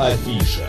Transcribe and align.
Афиша. 0.00 0.66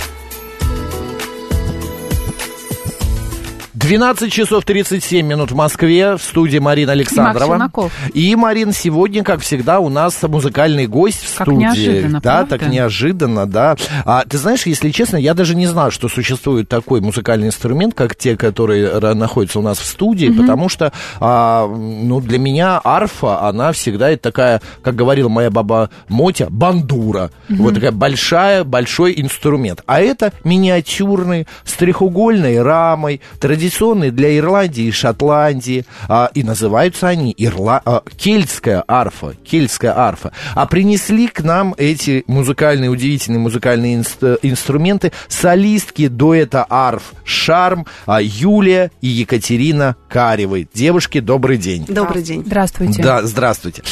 12 3.91 4.31
часов 4.31 4.63
37 4.63 5.27
минут 5.27 5.51
в 5.51 5.55
Москве, 5.55 6.15
в 6.15 6.21
студии 6.21 6.59
Марина 6.59 6.93
Александрова. 6.93 7.69
И, 8.13 8.33
Марин, 8.37 8.71
сегодня, 8.71 9.21
как 9.21 9.41
всегда, 9.41 9.81
у 9.81 9.89
нас 9.89 10.17
музыкальный 10.23 10.87
гость 10.87 11.25
в 11.25 11.37
как 11.37 11.47
студии. 11.47 11.59
неожиданно, 11.59 12.21
да, 12.21 12.37
правда? 12.37 12.57
так 12.57 12.69
неожиданно, 12.69 13.45
да. 13.45 13.75
А 14.05 14.23
ты 14.23 14.37
знаешь, 14.37 14.65
если 14.65 14.91
честно, 14.91 15.17
я 15.17 15.33
даже 15.33 15.55
не 15.55 15.67
знал, 15.67 15.91
что 15.91 16.07
существует 16.07 16.69
такой 16.69 17.01
музыкальный 17.01 17.47
инструмент, 17.47 17.93
как 17.93 18.15
те, 18.15 18.37
которые 18.37 18.97
находятся 19.13 19.59
у 19.59 19.61
нас 19.61 19.77
в 19.77 19.85
студии, 19.85 20.29
потому 20.29 20.69
что, 20.69 20.93
а, 21.19 21.67
ну, 21.67 22.21
для 22.21 22.39
меня 22.39 22.79
арфа, 22.81 23.41
она 23.41 23.73
всегда 23.73 24.09
это 24.09 24.23
такая, 24.23 24.61
как 24.83 24.95
говорила 24.95 25.27
моя 25.27 25.51
баба 25.51 25.89
Мотя, 26.07 26.47
бандура. 26.49 27.29
Вот 27.49 27.73
такая 27.73 27.91
большая, 27.91 28.63
большой 28.63 29.15
инструмент. 29.17 29.83
А 29.85 29.99
это 29.99 30.31
миниатюрный, 30.45 31.45
с 31.65 31.73
треугольной 31.73 32.61
рамой, 32.61 33.19
традиционный 33.41 33.80
для 33.81 34.37
Ирландии 34.37 34.85
и 34.85 34.91
Шотландии. 34.91 35.85
А, 36.07 36.29
и 36.33 36.43
называются 36.43 37.07
они 37.07 37.31
Ирла... 37.31 37.81
а, 37.83 38.03
кельтская 38.15 38.83
арфа. 38.87 39.33
Кельтская 39.43 39.97
арфа. 39.97 40.31
А 40.53 40.67
принесли 40.67 41.27
к 41.27 41.41
нам 41.41 41.73
эти 41.77 42.23
музыкальные, 42.27 42.89
удивительные 42.91 43.39
музыкальные 43.39 43.95
инст- 43.97 44.37
инструменты 44.43 45.11
солистки 45.27 46.07
дуэта 46.07 46.65
арф 46.69 47.13
«Шарм» 47.23 47.87
а, 48.05 48.21
Юлия 48.21 48.91
и 49.01 49.07
Екатерина 49.07 49.95
Каревой. 50.09 50.67
Девушки, 50.73 51.19
добрый 51.19 51.57
день. 51.57 51.85
Добрый 51.87 52.21
день. 52.21 52.43
Здравствуйте. 52.45 53.01
Да, 53.01 53.23
здравствуйте. 53.23 53.83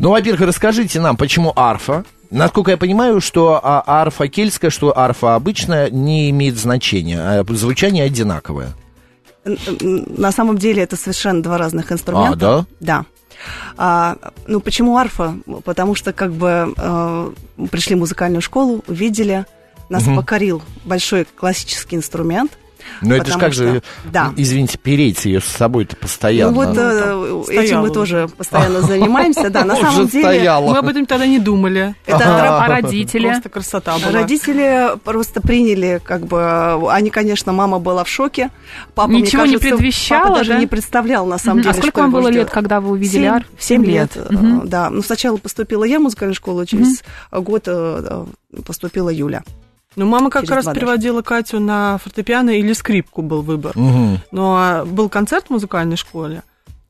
Ну, 0.00 0.10
во-первых, 0.10 0.40
расскажите 0.48 1.00
нам, 1.00 1.16
почему 1.16 1.52
арфа? 1.54 2.04
Насколько 2.30 2.72
я 2.72 2.76
понимаю, 2.76 3.20
что 3.20 3.60
а, 3.62 3.84
арфа 3.86 4.26
кельтская, 4.26 4.70
что 4.70 4.98
арфа 4.98 5.36
обычная, 5.36 5.90
не 5.90 6.30
имеет 6.30 6.56
значения. 6.56 7.20
а 7.20 7.44
Звучание 7.48 8.04
одинаковое. 8.04 8.74
На 9.80 10.32
самом 10.32 10.58
деле 10.58 10.82
это 10.82 10.96
совершенно 10.96 11.42
два 11.42 11.58
разных 11.58 11.92
инструмента. 11.92 12.32
А, 12.32 12.36
да? 12.36 12.66
Да. 12.80 13.04
А, 13.76 14.16
ну, 14.46 14.60
почему 14.60 14.96
арфа? 14.96 15.36
Потому 15.64 15.94
что 15.94 16.12
как 16.12 16.32
бы 16.32 16.74
э, 16.76 17.32
пришли 17.70 17.94
в 17.94 17.98
музыкальную 17.98 18.42
школу, 18.42 18.82
увидели, 18.86 19.46
нас 19.88 20.04
покорил 20.04 20.62
большой 20.84 21.24
классический 21.24 21.96
инструмент. 21.96 22.58
Но 23.02 23.14
это 23.16 23.32
же 23.32 23.38
как 23.38 23.52
что- 23.52 23.62
же, 23.72 23.82
Да. 24.12 24.32
извините, 24.36 24.78
переть 24.78 25.24
ее 25.24 25.40
с 25.40 25.44
собой-то 25.44 25.96
постоянно. 25.96 26.52
Ну 26.52 26.64
вот 26.66 26.76
э, 26.76 27.42
этим 27.48 27.66
стояла 27.66 27.86
мы 27.86 27.90
тоже 27.92 28.28
постоянно 28.36 28.80
занимаемся, 28.82 29.50
да. 29.50 29.64
На 29.64 29.76
самом 29.76 30.06
деле. 30.08 30.50
Мы 30.60 30.78
об 30.78 30.88
этом 30.88 31.06
тогда 31.06 31.26
не 31.26 31.38
думали. 31.38 31.94
это 32.06 32.58
А 32.64 32.68
родители? 32.68 33.28
Просто 33.28 33.48
красота 33.48 33.98
была. 33.98 34.12
Родители 34.12 34.90
просто 35.04 35.40
приняли, 35.40 36.00
как 36.04 36.26
бы, 36.26 36.90
они, 36.92 37.10
конечно, 37.10 37.52
мама 37.52 37.78
была 37.78 38.04
в 38.04 38.08
шоке. 38.08 38.50
Папа, 38.94 39.08
мне 39.10 39.22
Ничего 39.22 39.44
не 39.44 39.56
предвещало, 39.58 40.24
Папа 40.24 40.36
даже 40.38 40.52
да? 40.52 40.58
не 40.58 40.66
представлял, 40.66 41.26
на 41.26 41.38
самом 41.38 41.62
деле, 41.62 41.70
А 41.70 41.74
сколько 41.74 42.00
вам 42.00 42.10
было 42.10 42.30
ждет. 42.30 42.34
лет, 42.44 42.50
когда 42.50 42.80
вы 42.80 42.90
увидели 42.92 43.22
Семь- 43.24 43.32
арф? 43.34 43.46
Семь 43.58 43.84
лет, 43.84 44.10
да. 44.64 44.90
Ну, 44.90 45.02
сначала 45.02 45.36
поступила 45.36 45.84
я 45.84 45.98
в 45.98 46.02
музыкальную 46.02 46.34
школу, 46.34 46.64
через 46.64 47.02
год 47.32 47.64
э, 47.66 48.24
э, 48.52 48.62
поступила 48.62 49.10
Юля. 49.10 49.42
Ну, 49.96 50.06
мама 50.06 50.30
как 50.30 50.48
раз 50.48 50.64
даже. 50.66 50.78
переводила 50.78 51.22
Катю 51.22 51.58
на 51.58 51.98
фортепиано 51.98 52.50
или 52.50 52.72
скрипку 52.74 53.22
был 53.22 53.42
выбор. 53.42 53.72
Мгм. 53.76 54.20
Но 54.30 54.84
был 54.86 55.08
концерт 55.08 55.46
в 55.48 55.50
музыкальной 55.50 55.96
школе, 55.96 56.42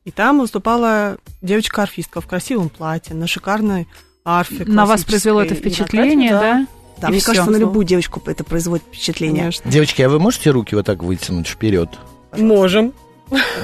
и 0.05 0.11
там 0.11 0.41
выступала 0.41 1.17
девочка-арфистка 1.41 2.21
в 2.21 2.27
красивом 2.27 2.69
платье, 2.69 3.15
на 3.15 3.27
шикарной 3.27 3.87
арфе 4.25 4.65
На 4.65 4.87
вас 4.87 5.05
произвело 5.05 5.41
это 5.41 5.55
впечатление, 5.55 6.31
Катю, 6.31 6.41
да? 6.43 6.67
Да, 7.01 7.09
И 7.09 7.11
мне 7.11 7.21
всё. 7.21 7.27
кажется, 7.33 7.51
на 7.51 7.57
любую 7.57 7.85
девочку 7.85 8.23
это 8.27 8.43
производит 8.43 8.85
впечатление. 8.87 9.43
Конечно. 9.43 9.71
Девочки, 9.71 10.03
а 10.03 10.09
вы 10.09 10.19
можете 10.19 10.51
руки 10.51 10.75
вот 10.75 10.87
так 10.87 11.03
вытянуть 11.03 11.47
вперед? 11.47 11.91
Можем. 12.37 12.93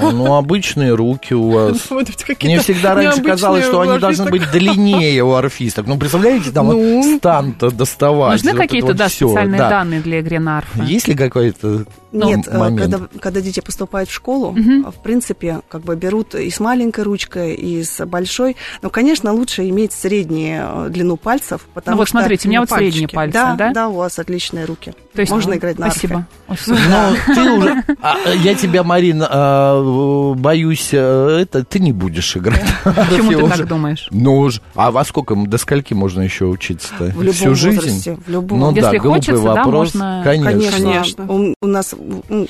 Ну, 0.01 0.35
обычные 0.35 0.95
руки 0.95 1.35
у 1.35 1.51
вас. 1.51 1.89
Мне 2.43 2.61
всегда 2.61 2.95
раньше 2.95 3.23
казалось, 3.23 3.65
что 3.65 3.81
они 3.81 3.99
должны 3.99 4.31
быть 4.31 4.51
длиннее 4.51 5.23
у 5.23 5.33
арфисток. 5.35 5.87
Ну, 5.87 5.97
представляете, 5.99 6.51
там 6.51 6.67
вот 6.67 6.77
Ну. 6.77 7.19
стан-то 7.19 7.71
доставать. 7.71 8.43
Нужны 8.43 8.59
какие-то, 8.59 8.95
да, 8.95 9.09
специальные 9.09 9.59
да. 9.59 9.69
данные 9.71 10.01
для 10.01 10.19
игры 10.21 10.39
на 10.39 10.59
арфе? 10.59 10.83
Есть 10.85 11.09
ли 11.09 11.15
какой-то 11.15 11.85
Нет, 12.13 12.47
ну, 12.47 12.53
э, 12.53 12.59
момент? 12.59 12.81
когда, 12.93 13.19
когда 13.21 13.41
дети 13.41 13.61
поступают 13.61 14.09
в 14.11 14.13
школу, 14.13 14.55
э, 14.57 14.91
в 14.91 15.03
принципе, 15.03 15.61
как 15.69 15.83
бы 15.83 15.97
берут 15.97 16.35
и 16.35 16.51
с 16.51 16.61
маленькой 16.61 17.05
ручкой, 17.05 17.55
и 17.55 17.83
с 17.83 18.05
большой. 18.07 18.57
Но, 18.83 18.91
конечно, 18.91 19.33
лучше 19.33 19.69
иметь 19.69 19.93
среднюю 19.93 20.87
э, 20.87 20.89
длину 20.91 21.17
пальцев, 21.17 21.63
потому 21.75 21.95
Ну 21.95 21.99
вот 21.99 22.09
что... 22.09 22.19
смотрите, 22.19 22.49
у 22.49 22.51
меня 22.51 22.61
вот 22.61 22.69
пальчики. 22.69 22.91
средние 22.91 23.09
пальцы, 23.09 23.33
Да, 23.33 23.55
да? 23.57 23.73
да, 23.73 23.89
у 23.89 23.95
вас 23.95 24.19
отличные 24.19 24.65
руки. 24.65 24.95
То 25.15 25.21
есть, 25.21 25.33
Можно 25.33 25.53
ну, 25.53 25.57
играть 25.59 25.79
на 25.79 25.91
Спасибо. 25.91 26.27
арфе. 26.49 26.65
Супер. 26.65 26.81
Ну, 26.89 27.35
ты 27.35 27.51
уже... 27.53 27.85
а, 28.01 28.17
я 28.43 28.55
тебя, 28.55 28.83
Марин, 28.83 29.23
а, 29.29 30.35
боюсь, 30.35 30.91
э, 30.93 31.39
это 31.43 31.65
ты 31.65 31.79
не 31.81 31.93
будешь 31.93 32.37
играть. 32.37 32.65
Почему 32.85 33.31
Я 33.33 33.39
ты 33.39 33.49
так 33.59 33.69
думаешь? 33.69 34.09
Ну, 34.11 34.39
уж- 34.39 34.61
а 34.75 34.91
во 34.91 35.05
сколько, 35.05 35.35
до 35.35 35.59
скольки 35.59 35.95
можно 35.95 36.23
еще 36.23 36.47
учиться-то? 36.47 37.05
В 37.05 37.21
любом 37.23 37.33
Всю 37.35 37.55
жизнь? 37.55 37.77
возрасте, 37.77 38.19
в 38.27 38.31
любом. 38.31 38.59
Ну 38.61 38.73
да, 38.73 38.93
глупый 38.99 39.37
вопрос. 39.37 39.93
Конечно. 39.93 41.27
У, 41.61 41.67
нас, 41.67 41.95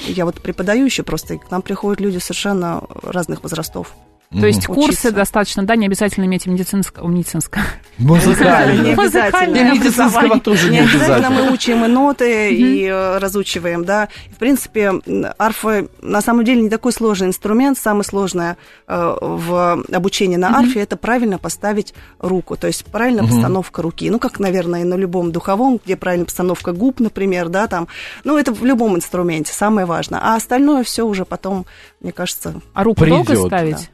я 0.06 0.24
вот 0.24 0.40
преподаю 0.40 0.84
еще 0.84 1.02
просто, 1.02 1.34
и 1.34 1.38
к 1.38 1.50
нам 1.50 1.62
приходят 1.62 2.00
люди 2.00 2.18
совершенно 2.18 2.82
разных 3.02 3.42
возрастов. 3.42 3.94
То 4.32 4.46
есть 4.46 4.66
Мгм. 4.68 4.74
курсы 4.74 4.90
Учиться. 4.90 5.12
достаточно, 5.12 5.62
да, 5.64 5.76
не 5.76 5.86
обязательно 5.86 6.24
иметь 6.24 6.46
медицинское, 6.46 7.06
медицинское. 7.06 7.64
Музыкально. 7.98 8.82
Не 8.82 8.92
обязательно. 8.92 9.56
И 9.56 9.64
медицинского 9.78 10.40
тоже 10.40 10.70
не 10.70 10.80
обязательно 10.80 11.30
мы 11.30 11.52
учим 11.52 11.84
и 11.84 11.88
ноты, 11.88 12.54
и 12.54 12.86
э, 12.86 13.18
разучиваем, 13.18 13.84
да. 13.84 14.08
В 14.34 14.38
принципе, 14.38 14.92
арфа 15.38 15.86
на 16.00 16.20
самом 16.22 16.44
деле 16.44 16.62
не 16.62 16.70
такой 16.70 16.92
сложный 16.92 17.28
инструмент. 17.28 17.78
Самое 17.78 18.04
сложное 18.04 18.56
э, 18.88 19.16
в 19.20 19.84
обучении 19.92 20.36
на 20.36 20.58
арфе 20.58 20.80
это 20.80 20.96
правильно 20.96 21.38
поставить 21.38 21.94
руку, 22.18 22.56
то 22.56 22.66
есть 22.66 22.84
правильная 22.86 23.24
постановка 23.24 23.82
руки. 23.82 24.10
Ну, 24.10 24.18
как, 24.18 24.40
наверное, 24.40 24.80
и 24.80 24.84
на 24.84 24.94
любом 24.94 25.30
духовом, 25.32 25.78
где 25.84 25.96
правильная 25.96 26.26
постановка 26.26 26.72
губ, 26.72 27.00
например, 27.00 27.48
да, 27.48 27.66
там. 27.68 27.86
Ну, 28.24 28.38
это 28.38 28.52
в 28.52 28.64
любом 28.64 28.96
инструменте 28.96 29.52
самое 29.52 29.86
важное. 29.86 30.20
А 30.22 30.36
остальное 30.36 30.82
все 30.84 31.06
уже 31.06 31.24
потом, 31.24 31.66
мне 32.00 32.12
кажется, 32.12 32.54
А 32.72 32.82
руку 32.82 33.04
долго 33.06 33.36
ставить? 33.36 33.90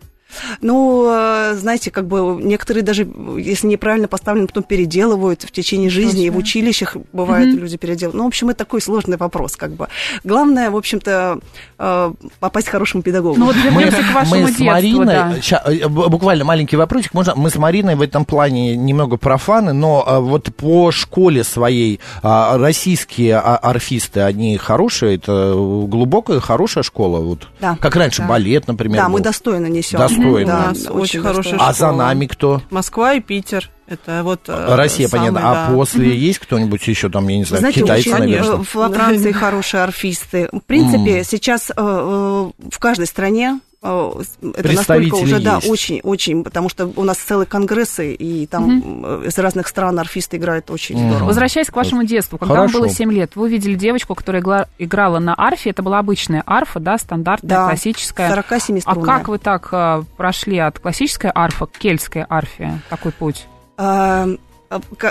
Ну, 0.60 1.06
э, 1.10 1.54
знаете, 1.54 1.90
как 1.90 2.06
бы 2.06 2.38
некоторые 2.42 2.82
даже, 2.84 3.08
если 3.38 3.66
неправильно 3.66 4.08
поставлены, 4.08 4.46
потом 4.46 4.62
переделывают 4.62 5.42
в 5.42 5.50
течение 5.50 5.90
жизни, 5.90 6.26
и 6.26 6.30
в 6.30 6.36
училищах 6.36 6.96
бывает 7.12 7.48
люди 7.54 7.76
переделывают. 7.76 8.16
Ну, 8.18 8.24
в 8.24 8.28
общем, 8.28 8.48
это 8.50 8.58
такой 8.58 8.80
сложный 8.80 9.16
вопрос, 9.16 9.56
как 9.56 9.72
бы. 9.72 9.88
Главное, 10.24 10.70
в 10.70 10.76
общем-то, 10.76 11.40
э, 11.78 12.12
попасть 12.40 12.68
к 12.68 12.70
хорошему 12.70 13.02
педагогу. 13.02 13.38
Ну 13.38 13.46
вот 13.46 13.56
Мы, 13.56 13.62
вернемся 13.62 14.02
к 14.02 14.14
вашему 14.14 14.42
мы 14.42 14.46
с 14.46 14.56
детству, 14.56 14.64
Мариной, 14.66 15.06
да. 15.06 15.40
ща, 15.42 15.62
э, 15.64 15.88
буквально 15.88 16.44
маленький 16.44 16.76
вопросик, 16.76 17.14
можно, 17.14 17.34
мы 17.34 17.50
с 17.50 17.56
Мариной 17.56 17.94
в 17.94 18.02
этом 18.02 18.24
плане 18.24 18.76
немного 18.76 19.16
профаны, 19.16 19.72
но 19.72 20.04
вот 20.20 20.54
по 20.54 20.90
школе 20.90 21.44
своей 21.44 22.00
а, 22.22 22.58
российские 22.58 23.38
арфисты, 23.38 24.20
они 24.20 24.56
хорошие, 24.56 25.16
это 25.16 25.54
глубокая, 25.54 26.40
хорошая 26.40 26.84
школа, 26.84 27.20
вот, 27.20 27.48
Да. 27.60 27.76
как 27.80 27.96
раньше, 27.96 28.22
Да. 28.22 28.28
балет, 28.28 28.66
например. 28.68 28.98
да, 29.02 29.08
мы 29.08 29.18
был. 29.18 29.24
достойно 29.24 29.66
несем. 29.66 29.98
Достойно. 29.98 30.17
Да, 30.18 30.64
У 30.64 30.68
нас 30.68 30.86
очень 30.90 31.22
хорошая 31.22 31.52
достойно. 31.52 31.68
А 31.68 31.72
за 31.72 31.78
школа. 31.78 31.92
нами 31.96 32.26
кто? 32.26 32.62
Москва 32.70 33.14
и 33.14 33.20
Питер. 33.20 33.70
Это 33.86 34.22
вот... 34.22 34.40
э, 34.48 34.74
Россия, 34.74 35.08
самые, 35.08 35.30
понятно. 35.32 35.50
А 35.50 35.68
да. 35.68 35.74
после 35.74 36.14
есть 36.14 36.40
кто-нибудь 36.40 36.86
еще 36.86 37.08
там, 37.08 37.26
я 37.28 37.38
не 37.38 37.44
знаю, 37.44 37.60
знаете, 37.60 37.80
китайцы, 37.80 38.10
очень, 38.10 38.18
наверное? 38.18 38.56
э, 38.58 38.64
во 38.74 38.88
Франции 38.90 39.32
хорошие 39.32 39.82
арфисты. 39.82 40.48
В 40.52 40.60
принципе, 40.60 41.24
сейчас 41.24 41.70
э, 41.70 41.74
э, 41.76 42.50
в 42.70 42.78
каждой 42.78 43.06
стране 43.06 43.60
э, 43.60 43.67
это 43.80 44.72
настолько 44.72 45.14
уже, 45.14 45.40
да, 45.40 45.56
есть. 45.56 45.68
очень, 45.70 46.00
очень, 46.02 46.42
потому 46.42 46.68
что 46.68 46.90
у 46.96 47.04
нас 47.04 47.16
целые 47.18 47.46
конгрессы, 47.46 48.12
и 48.12 48.46
там 48.46 49.04
э, 49.04 49.22
из 49.26 49.38
разных 49.38 49.68
стран 49.68 49.98
арфисты 49.98 50.36
играют 50.36 50.70
очень 50.70 50.96
Мгм. 50.98 51.10
здорово. 51.10 51.26
Возвращаясь 51.28 51.68
к 51.68 51.76
вашему 51.76 52.04
детству, 52.04 52.38
когда 52.38 52.54
Хорошо. 52.56 52.72
вам 52.78 52.82
было 52.82 52.90
7 52.92 53.12
лет, 53.12 53.36
вы 53.36 53.44
увидели 53.44 53.74
девочку, 53.74 54.14
которая 54.14 54.42
игла- 54.42 54.66
играла 54.78 55.20
на 55.20 55.34
арфе, 55.38 55.70
это 55.70 55.82
была 55.82 56.00
обычная 56.00 56.42
арфа, 56.44 56.80
да, 56.80 56.98
стандартная, 56.98 57.48
Да, 57.48 57.66
классическая. 57.68 58.28
47 58.28 58.80
А 58.84 58.94
как 58.96 59.28
вы 59.28 59.38
так 59.38 59.68
э, 59.70 60.02
прошли 60.16 60.58
от 60.58 60.78
классической 60.80 61.30
арфы 61.32 61.66
к 61.66 61.72
кельтской 61.78 62.24
арфе? 62.28 62.80
Такой 62.90 63.12
путь? 63.12 63.46
А, 63.76 64.26
к- 64.26 64.38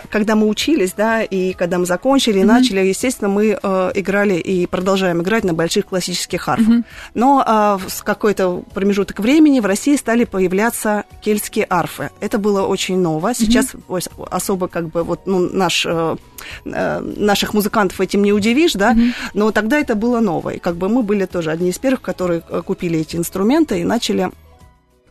когда 0.10 0.36
мы 0.36 0.48
учились, 0.48 0.94
да, 0.94 1.24
и 1.24 1.54
когда 1.54 1.80
мы 1.80 1.86
закончили, 1.86 2.40
и 2.40 2.44
начали, 2.44 2.80
естественно, 2.82 3.28
мы 3.30 3.58
э, 3.62 3.92
играли 3.96 4.36
и 4.36 4.68
продолжаем 4.68 5.22
играть 5.22 5.44
на 5.44 5.54
больших 5.54 5.88
классических 5.88 6.48
арфах. 6.48 6.68
Но 7.16 7.44
а, 7.46 7.78
в- 7.78 7.90
с 7.90 8.04
какой-то 8.04 8.64
промежуток 8.74 9.20
времени 9.20 9.60
в 9.60 9.66
России 9.66 9.96
стали 9.96 10.26
появляться 10.26 11.06
кельтские 11.22 11.66
арфы. 11.70 12.12
Это 12.20 12.38
было 12.38 12.62
очень 12.68 13.00
ново. 13.00 13.34
Сейчас 13.34 13.74
ось- 13.88 14.10
особо 14.30 14.68
как 14.68 14.90
бы 14.90 15.04
вот 15.04 15.22
ну, 15.26 15.40
наш, 15.40 15.86
э, 15.88 16.16
э, 16.66 17.00
наших 17.00 17.54
музыкантов 17.56 18.00
этим 18.00 18.22
не 18.24 18.34
удивишь, 18.34 18.74
да, 18.74 18.96
но 19.34 19.52
тогда 19.52 19.80
это 19.80 19.96
было 19.96 20.20
ново. 20.20 20.52
И 20.52 20.60
как 20.60 20.76
бы 20.76 20.88
мы 20.88 21.02
были 21.02 21.26
тоже 21.26 21.50
одни 21.50 21.70
из 21.70 21.80
первых, 21.80 22.02
которые 22.02 22.44
э, 22.50 22.62
купили 22.64 23.00
эти 23.00 23.16
инструменты 23.16 23.80
и 23.80 23.84
начали 23.84 24.30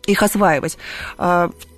их 0.06 0.22
осваивать. 0.22 0.78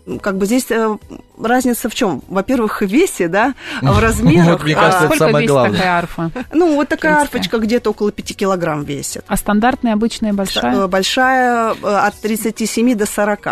А, 0.09 0.19
как 0.19 0.39
бы 0.39 0.47
здесь 0.47 0.67
э, 0.71 0.97
разница 1.43 1.89
в 1.89 1.95
чем? 1.95 2.23
Во-первых, 2.29 2.81
в 2.83 2.87
весе, 2.87 3.29
да, 3.29 3.55
в 3.83 3.99
размерах. 4.01 4.59
Вот, 4.59 4.65
мне 4.65 4.75
А 4.75 4.81
кажется, 4.81 4.99
это 5.05 5.07
сколько 5.07 5.19
самое 5.27 5.43
весит 5.43 5.51
главное. 5.53 5.77
такая 5.79 5.99
арфа? 5.99 6.31
Ну, 6.53 6.75
вот 6.77 6.89
такая 6.89 7.17
арфочка 7.21 7.59
где-то 7.59 7.91
около 7.91 8.11
5 8.13 8.37
килограмм 8.37 8.85
весит. 8.85 9.25
А 9.29 9.37
стандартная, 9.37 9.93
обычная, 9.95 10.33
большая? 10.33 10.77
Э, 10.77 10.87
Большая 10.89 11.75
э, 11.75 11.87
от 11.87 12.15
37 12.21 12.95
до 12.95 13.07
40. 13.07 13.49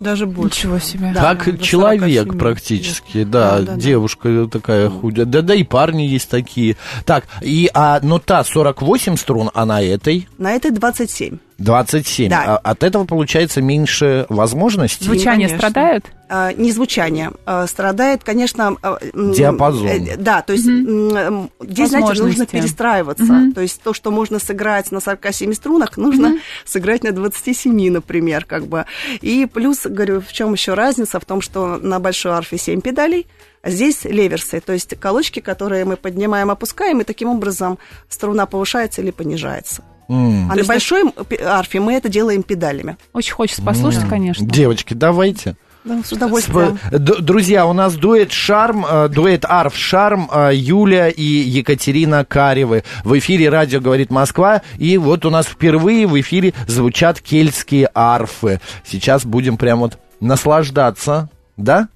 Даже 0.00 0.26
больше. 0.26 0.58
Ничего 0.66 0.78
себе. 0.80 1.12
Да, 1.14 1.34
как 1.34 1.44
до 1.56 1.64
47 1.64 1.64
человек 1.64 2.36
практически, 2.38 3.24
да, 3.24 3.52
Да, 3.52 3.58
да, 3.60 3.72
да. 3.72 3.80
девушка 3.80 4.48
такая 4.50 4.90
худая, 4.90 5.24
да, 5.24 5.40
да 5.40 5.54
и 5.54 5.62
парни 5.62 6.02
есть 6.02 6.28
такие. 6.28 6.76
Так, 7.06 7.24
и, 7.40 7.70
а, 7.72 8.00
но 8.02 8.18
та 8.18 8.44
48 8.44 9.16
струн, 9.16 9.50
а 9.54 9.64
на 9.64 9.80
этой 9.82 10.28
На 10.36 10.52
этой 10.52 10.72
27. 10.72 11.38
27. 11.58 12.28
Да. 12.28 12.60
А 12.64 12.70
от 12.70 12.82
этого 12.82 13.04
получается 13.04 13.62
меньше 13.62 14.26
возможностей? 14.28 15.04
Звучание 15.04 15.48
конечно. 15.48 15.58
страдают? 15.58 16.06
А, 16.28 16.52
не 16.52 16.72
звучание. 16.72 17.30
а, 17.46 17.66
страдает, 17.66 18.24
конечно... 18.24 18.76
Диапазон. 19.14 19.86
э, 19.86 20.16
Да, 20.16 20.42
то 20.42 20.52
есть 20.52 20.66
м, 20.66 21.50
здесь, 21.60 21.90
знаете, 21.90 22.22
нужно 22.22 22.46
перестраиваться. 22.46 23.52
То 23.54 23.60
есть 23.60 23.80
то, 23.82 23.92
что 23.94 24.10
можно 24.10 24.38
сыграть 24.38 24.90
на 24.90 25.00
47 25.00 25.52
струнах, 25.54 25.96
нужно 25.96 26.38
сыграть 26.64 27.04
на 27.04 27.12
27, 27.12 27.90
например, 27.90 28.44
как 28.46 28.66
бы. 28.66 28.86
И 29.20 29.46
плюс, 29.46 29.82
говорю, 29.84 30.20
в 30.20 30.32
чем 30.32 30.52
еще 30.52 30.74
разница? 30.74 31.20
В 31.20 31.24
том, 31.24 31.40
что 31.40 31.76
на 31.76 32.00
большой 32.00 32.32
арфе 32.32 32.58
7 32.58 32.80
педалей, 32.80 33.26
а 33.62 33.70
здесь 33.70 34.04
леверсы, 34.04 34.60
то 34.60 34.72
есть 34.72 34.98
колочки, 34.98 35.40
которые 35.40 35.84
мы 35.84 35.96
поднимаем, 35.96 36.50
опускаем, 36.50 37.00
и 37.00 37.04
таким 37.04 37.28
образом 37.28 37.78
струна 38.08 38.46
повышается 38.46 39.00
или 39.02 39.10
понижается. 39.10 39.82
М. 40.08 40.50
А 40.50 40.54
на 40.54 40.64
большой 40.64 41.04
арфе 41.44 41.80
мы 41.80 41.94
это 41.94 42.08
делаем 42.08 42.42
педалями. 42.42 42.96
Очень 43.12 43.34
хочется 43.34 43.62
послушать, 43.62 44.08
конечно. 44.08 44.46
Девочки, 44.46 44.94
давайте. 44.94 45.56
Да, 45.84 46.00
с 46.02 46.12
удовольствием. 46.12 46.78
Друзья, 46.90 47.66
у 47.66 47.74
нас 47.74 47.94
дуэт 47.94 48.32
«Шарм», 48.32 48.86
э, 48.88 49.08
дуэт 49.08 49.44
«Арф 49.44 49.76
Шарм», 49.76 50.30
э, 50.32 50.52
Юля 50.54 51.10
и 51.10 51.22
Екатерина 51.22 52.24
Каревы. 52.24 52.84
В 53.04 53.18
эфире 53.18 53.50
«Радио 53.50 53.80
говорит 53.80 54.10
Москва». 54.10 54.62
И 54.78 54.96
вот 54.96 55.26
у 55.26 55.30
нас 55.30 55.44
впервые 55.44 56.06
в 56.06 56.18
эфире 56.18 56.54
звучат 56.66 57.20
кельтские 57.20 57.90
арфы. 57.94 58.62
Сейчас 58.82 59.26
будем 59.26 59.58
прям 59.58 59.80
вот 59.80 59.98
наслаждаться. 60.20 61.28
Да? 61.58 61.88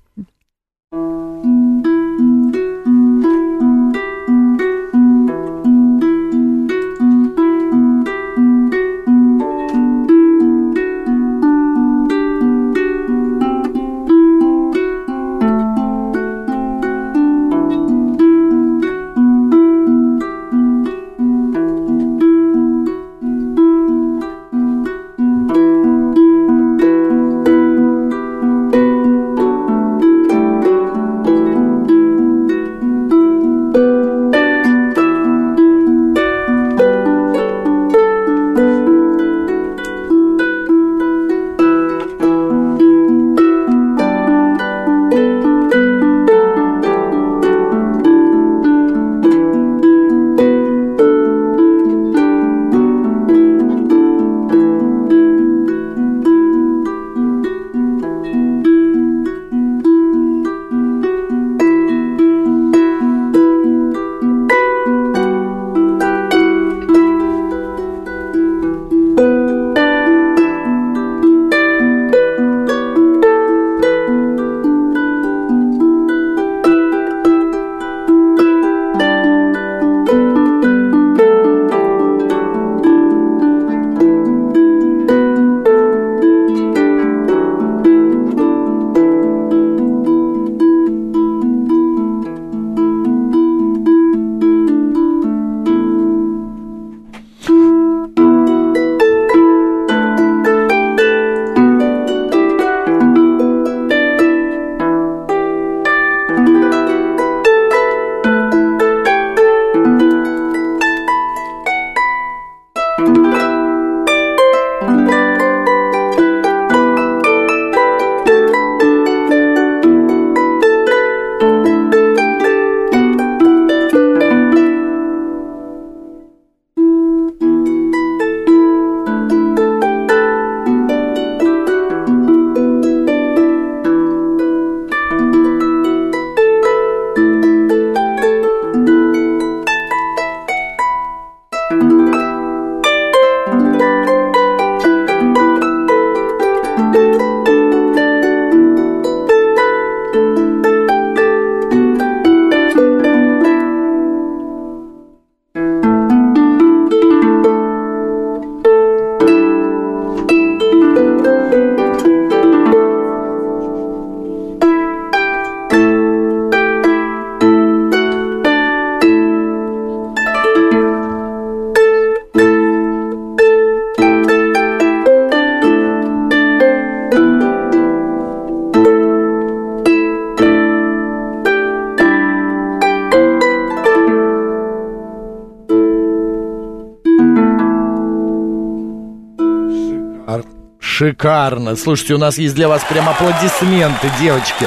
Шикарно. 190.98 191.76
Слушайте, 191.76 192.14
у 192.14 192.18
нас 192.18 192.38
есть 192.38 192.56
для 192.56 192.66
вас 192.66 192.82
прям 192.82 193.08
аплодисменты, 193.08 194.10
девочки. 194.18 194.66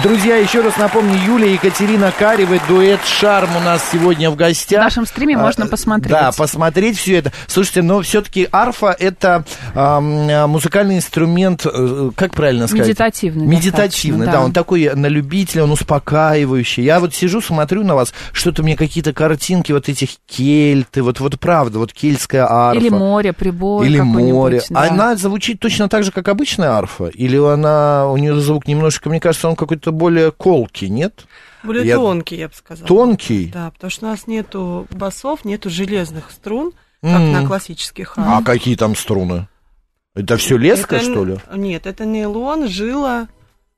Друзья, 0.00 0.36
еще 0.36 0.62
раз 0.62 0.78
напомню, 0.78 1.14
Юлия 1.26 1.52
Екатерина 1.52 2.10
Карева, 2.18 2.58
дуэт 2.66 3.04
«Шарм» 3.04 3.54
у 3.56 3.60
нас 3.60 3.84
сегодня 3.92 4.30
в 4.30 4.36
гостях. 4.36 4.80
В 4.80 4.84
нашем 4.84 5.06
стриме 5.06 5.36
можно 5.36 5.66
посмотреть. 5.66 6.10
Да, 6.10 6.32
посмотреть 6.32 6.96
все 6.98 7.18
это. 7.18 7.30
Слушайте, 7.46 7.82
но 7.82 8.00
все-таки 8.00 8.48
арфа 8.50 8.96
это 8.98 9.44
а, 9.74 10.00
музыкальный 10.00 10.96
инструмент, 10.96 11.66
э, 11.66 12.10
как 12.16 12.34
правильно 12.34 12.68
сказать? 12.68 12.88
Медитативный. 12.88 13.46
Медитативный, 13.46 14.26
да. 14.26 14.32
да. 14.32 14.40
Он 14.40 14.52
такой 14.52 14.90
на 14.94 15.06
любителя, 15.06 15.64
он 15.64 15.72
успокаивающий. 15.72 16.82
Я 16.82 16.98
вот 16.98 17.14
сижу, 17.14 17.42
смотрю 17.42 17.84
на 17.84 17.94
вас, 17.94 18.14
что-то 18.32 18.62
мне 18.62 18.76
какие-то 18.76 19.12
картинки 19.12 19.72
вот 19.72 19.90
этих 19.90 20.10
кельты, 20.26 21.02
вот, 21.02 21.20
вот 21.20 21.38
правда, 21.38 21.78
вот 21.78 21.92
кельтская 21.92 22.50
арфа. 22.50 22.80
Или 22.80 22.88
море, 22.88 23.34
прибор 23.34 23.84
Или 23.84 24.00
море. 24.00 24.62
Да. 24.70 24.84
Она 24.84 25.16
звучит 25.16 25.60
точно 25.60 25.90
так 25.90 26.02
же, 26.02 26.12
как 26.12 26.28
обычная 26.28 26.70
арфа? 26.70 27.08
Или 27.08 27.36
она, 27.36 28.08
у 28.08 28.16
нее 28.16 28.40
звук 28.40 28.66
немножечко, 28.66 29.10
мне 29.10 29.20
кажется, 29.20 29.48
он 29.48 29.54
какой-то 29.54 29.81
более 29.90 30.30
колкий, 30.30 30.88
нет? 30.88 31.26
Более 31.64 31.84
Я- 31.86 31.96
тонкий, 31.96 32.36
я 32.36 32.48
бы 32.48 32.54
сказала. 32.54 32.86
Тонкий? 32.86 33.46
Да, 33.52 33.70
потому 33.70 33.90
что 33.90 34.06
у 34.06 34.08
нас 34.10 34.26
нету 34.26 34.86
басов, 34.90 35.44
нету 35.44 35.70
железных 35.70 36.30
струн, 36.30 36.72
как 37.00 37.20
М. 37.20 37.32
на 37.32 37.46
классических 37.46 38.12
А 38.16 38.42
какие 38.44 38.76
там 38.76 38.94
струны? 38.94 39.48
Это 40.14 40.36
все 40.36 40.56
леска, 40.56 40.96
Это 40.96 41.04
что 41.06 41.24
ли? 41.24 41.38
Нет, 41.54 41.86
это 41.86 42.04
нейлон, 42.04 42.68
жила, 42.68 43.28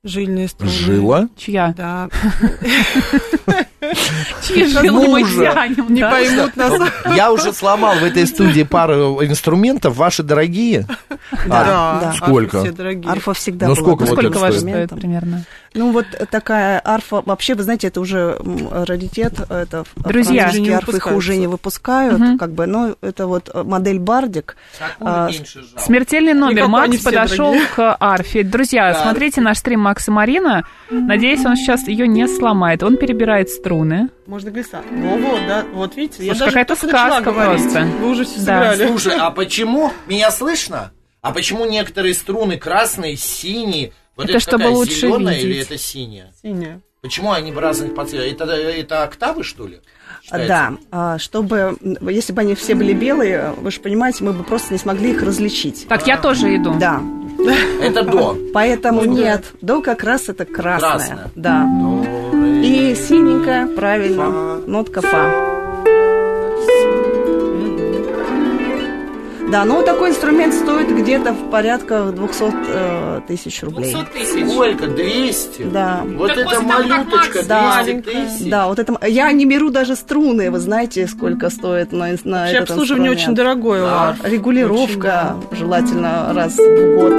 жильные 0.03 0.47
струны. 0.49 0.71
Жила? 0.71 1.29
Чья? 1.37 1.73
Да. 1.77 2.09
Чьи 4.43 4.65
жилы 4.67 4.91
мы 4.91 5.19
мужа. 5.19 5.51
тянем, 5.53 5.93
Не 5.93 6.01
поймут 6.01 6.55
нас. 6.55 6.91
Я 7.15 7.31
уже 7.31 7.53
сломал 7.53 7.95
в 7.95 8.03
этой 8.03 8.25
студии 8.27 8.63
пару 8.63 9.23
инструментов. 9.23 9.95
Ваши 9.95 10.23
дорогие? 10.23 10.87
Да, 11.47 11.63
да. 11.65 12.07
арфы 12.09 12.17
Сколько? 12.17 12.61
Арфа 13.11 13.33
всегда 13.33 13.67
Ну, 13.67 13.75
была 13.75 13.83
сколько 13.83 14.03
Ну, 14.05 14.09
вот 14.09 14.19
сколько 14.19 14.31
это 14.37 14.39
ваша 14.39 14.59
стоит? 14.59 14.89
примерно? 14.89 15.45
Ну, 15.75 15.91
вот 15.91 16.05
такая 16.31 16.81
арфа, 16.83 17.21
вообще, 17.25 17.53
вы 17.53 17.63
знаете, 17.63 17.87
это 17.87 17.99
уже 18.01 18.37
раритет, 18.71 19.33
это 19.49 19.83
Друзья. 19.97 20.49
не 20.53 20.69
арфы, 20.71 20.97
их 20.97 21.07
уже 21.11 21.35
не 21.35 21.47
выпускают, 21.47 22.17
Мгм. 22.19 22.37
как 22.37 22.53
бы, 22.53 22.65
но 22.65 22.95
это 23.01 23.27
вот 23.27 23.49
э, 23.53 23.63
модель 23.63 23.99
Бардик. 23.99 24.55
А, 24.99 25.29
Смертельный 25.77 26.33
номер. 26.33 26.63
Никакой, 26.63 26.83
они 26.83 26.93
Макс 26.93 27.03
подошел 27.03 27.47
дорогие. 27.51 27.67
к 27.75 27.97
арфе. 27.99 28.43
Друзья, 28.43 28.93
Да. 28.93 29.03
смотрите 29.03 29.41
наш 29.41 29.57
стрим 29.57 29.81
Макса 29.81 30.11
Марина. 30.11 30.65
Надеюсь, 30.89 31.45
он 31.45 31.55
сейчас 31.55 31.87
ее 31.87 32.07
не 32.07 32.27
сломает. 32.27 32.81
Он 32.81 32.97
перебирает 32.97 33.49
струны. 33.49 34.09
Можно 34.27 34.49
глиса. 34.49 34.81
Ну 34.91 35.17
вот, 35.19 35.39
да, 35.47 35.65
вот 35.73 35.95
видите, 35.95 36.25
я 36.25 36.33
Слушай, 36.33 36.39
даже 36.39 36.51
какая-то 36.51 36.75
сказка 36.75 37.31
говорить. 37.31 37.61
просто. 37.61 37.85
Вы 38.01 38.09
уже 38.09 38.23
все 38.25 38.39
Да. 38.41 38.71
сыграли. 38.73 38.87
Слушай, 38.87 39.13
а 39.19 39.29
почему? 39.31 39.91
Меня 40.07 40.31
слышно? 40.31 40.91
А 41.21 41.31
почему 41.31 41.65
некоторые 41.65 42.13
струны 42.13 42.57
красные, 42.57 43.17
синие? 43.17 43.91
Вот 44.15 44.29
Это 44.29 44.39
чтобы 44.39 44.63
какая, 44.63 44.75
лучше 44.75 44.93
зелёная 45.01 45.37
или 45.39 45.47
видеть. 45.47 45.65
это 45.67 45.77
синяя? 45.77 46.31
Синяя. 46.41 46.81
Почему 47.01 47.31
они 47.31 47.51
в 47.51 47.59
разных 47.59 47.93
подцветах? 47.93 48.47
Это, 48.47 48.51
это 48.53 49.03
октавы, 49.03 49.43
что 49.43 49.67
ли? 49.67 49.79
считается? 50.23 50.47
Да, 50.47 50.73
а, 50.91 51.17
чтобы, 51.19 51.77
если 52.01 52.33
бы 52.33 52.41
они 52.41 52.55
все 52.55 52.73
были 52.75 52.93
белые, 52.93 53.53
вы 53.57 53.69
же 53.71 53.79
понимаете, 53.79 54.23
мы 54.23 54.33
бы 54.33 54.43
просто 54.43 54.73
не 54.73 54.79
смогли 54.79 55.11
их 55.11 55.21
различить. 55.21 55.85
Так, 55.87 56.07
я 56.07 56.17
тоже 56.17 56.55
иду. 56.55 56.73
Да, 56.79 57.01
Это 57.81 58.03
до. 58.03 58.35
поэтому 58.53 59.03
нет, 59.05 59.45
до 59.61 59.81
как 59.81 60.03
раз 60.03 60.29
это 60.29 60.45
красная. 60.45 60.89
Красная. 60.89 61.31
Да. 61.35 61.63
И 62.63 62.95
синенькая, 62.95 63.67
правильно, 63.67 64.57
нотка 64.65 65.01
фа. 65.01 65.54
Да, 69.51 69.63
ну 69.63 69.83
такой 69.83 70.09
инструмент 70.09 70.53
стоит 70.53 70.89
где-то 70.93 71.31
в 71.31 71.49
порядках 71.51 72.13
200 72.15 72.43
э, 72.67 73.21
тысяч 73.27 73.61
рублей. 73.63 73.95
Сколько? 73.95 74.87
200? 74.87 75.63
Да. 75.63 76.01
Вот 76.03 76.29
Так 76.29 76.37
это 76.39 76.61
малюточка, 76.61 77.15
Макс 77.15 77.31
200 77.47 77.49
маленькая. 77.51 78.11
тысяч. 78.27 78.49
Да, 78.49 78.67
вот 78.67 78.79
это... 78.79 78.97
Я 79.07 79.31
не 79.31 79.45
беру 79.45 79.69
даже 79.69 79.95
струны, 79.95 80.49
вы 80.49 80.59
знаете, 80.59 81.05
сколько 81.07 81.49
стоит 81.51 81.91
на, 81.91 82.07
на 82.23 82.39
Вообще 82.41 82.55
этот 82.57 82.71
обслуживание 82.71 83.11
очень 83.11 83.31
инструмент. 83.31 83.37
дорогое 83.37 83.83
у 83.83 83.85
Да. 83.85 84.09
арф. 84.09 84.25
Регулировка 84.25 85.35
желательно 85.51 86.33
раз 86.33 86.57
в 86.57 86.95
год. 86.95 87.13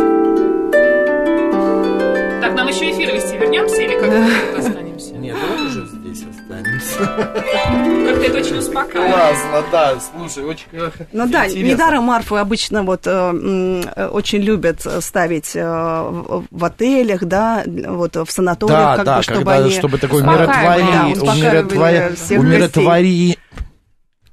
Так, 2.42 2.54
нам 2.54 2.66
еще 2.68 2.90
эфир 2.90 3.14
вести 3.14 3.37
вернемся 3.38 3.83
или 3.83 3.95
как 3.99 4.86
Как-то 6.97 8.26
это 8.26 8.38
очень 8.38 8.59
успокаивает. 8.59 9.12
Классно, 9.15 9.65
да, 9.73 9.95
слушай, 10.00 10.45
очень 10.45 10.67
Ну 11.12 11.29
да, 11.29 11.47
недаром 11.47 12.11
арфы 12.11 12.37
обычно 12.37 12.83
вот 12.83 13.07
э, 13.07 13.11
э, 13.97 14.07
очень 14.09 14.41
любят 14.41 14.87
ставить 15.00 15.55
э, 15.55 15.62
в 15.62 16.65
отелях, 16.65 17.25
да, 17.25 17.65
вот 17.67 18.17
в 18.17 18.31
санаториях, 18.31 18.79
Да, 18.79 18.97
как 18.97 19.05
да, 19.05 19.17
бы, 19.17 19.23
чтобы 19.23 19.38
когда, 19.38 19.55
они... 19.57 19.71
чтобы 19.71 19.99
такой 19.99 20.23
умиротвори, 20.23 21.15
да, 21.15 22.38
умиротвори... 22.38 23.38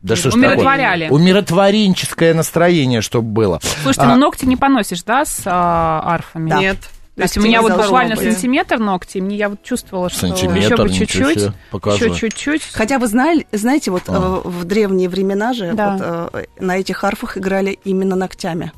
Да 0.02 0.18
что 0.18 0.32
ж 0.32 0.34
такое? 0.34 0.50
Умиротворяли. 0.50 1.08
Умиротворенческое 1.10 2.34
настроение, 2.34 3.00
чтобы 3.00 3.30
было. 3.30 3.62
Слушайте, 3.84 4.02
А, 4.02 4.16
ну 4.16 4.18
ногти 4.18 4.46
не 4.46 4.58
поносишь, 4.58 5.02
да, 5.04 5.24
с 5.24 5.44
а, 5.46 6.02
арфами? 6.06 6.50
Да. 6.50 6.60
Нет. 6.60 6.78
То 7.16 7.22
есть 7.22 7.38
у 7.38 7.42
меня 7.42 7.62
вот 7.62 7.74
буквально 7.78 8.16
быть. 8.16 8.24
сантиметр 8.34 8.80
ногтей, 8.80 9.22
мне 9.22 9.36
я 9.36 9.50
вот 9.50 9.62
чувствовала, 9.62 10.10
что 10.10 10.22
Сантиметр, 10.22 10.58
еще 10.58 10.76
бы 10.76 10.90
чуть-чуть, 10.90 11.38
еще 11.38 12.10
чуть-чуть. 12.12 12.64
Хотя 12.74 12.98
вы 12.98 13.06
знали, 13.08 13.46
знаете, 13.52 13.92
вот 13.92 14.04
А. 14.08 14.42
э, 14.44 14.48
в 14.50 14.64
древние 14.66 15.10
времена 15.10 15.54
же 15.54 15.74
Да. 15.74 15.92
вот, 16.32 16.42
э, 16.42 16.46
на 16.60 16.78
этих 16.80 17.04
арфах 17.04 17.38
играли 17.38 17.78
именно 17.84 18.16
ногтями. 18.16 18.72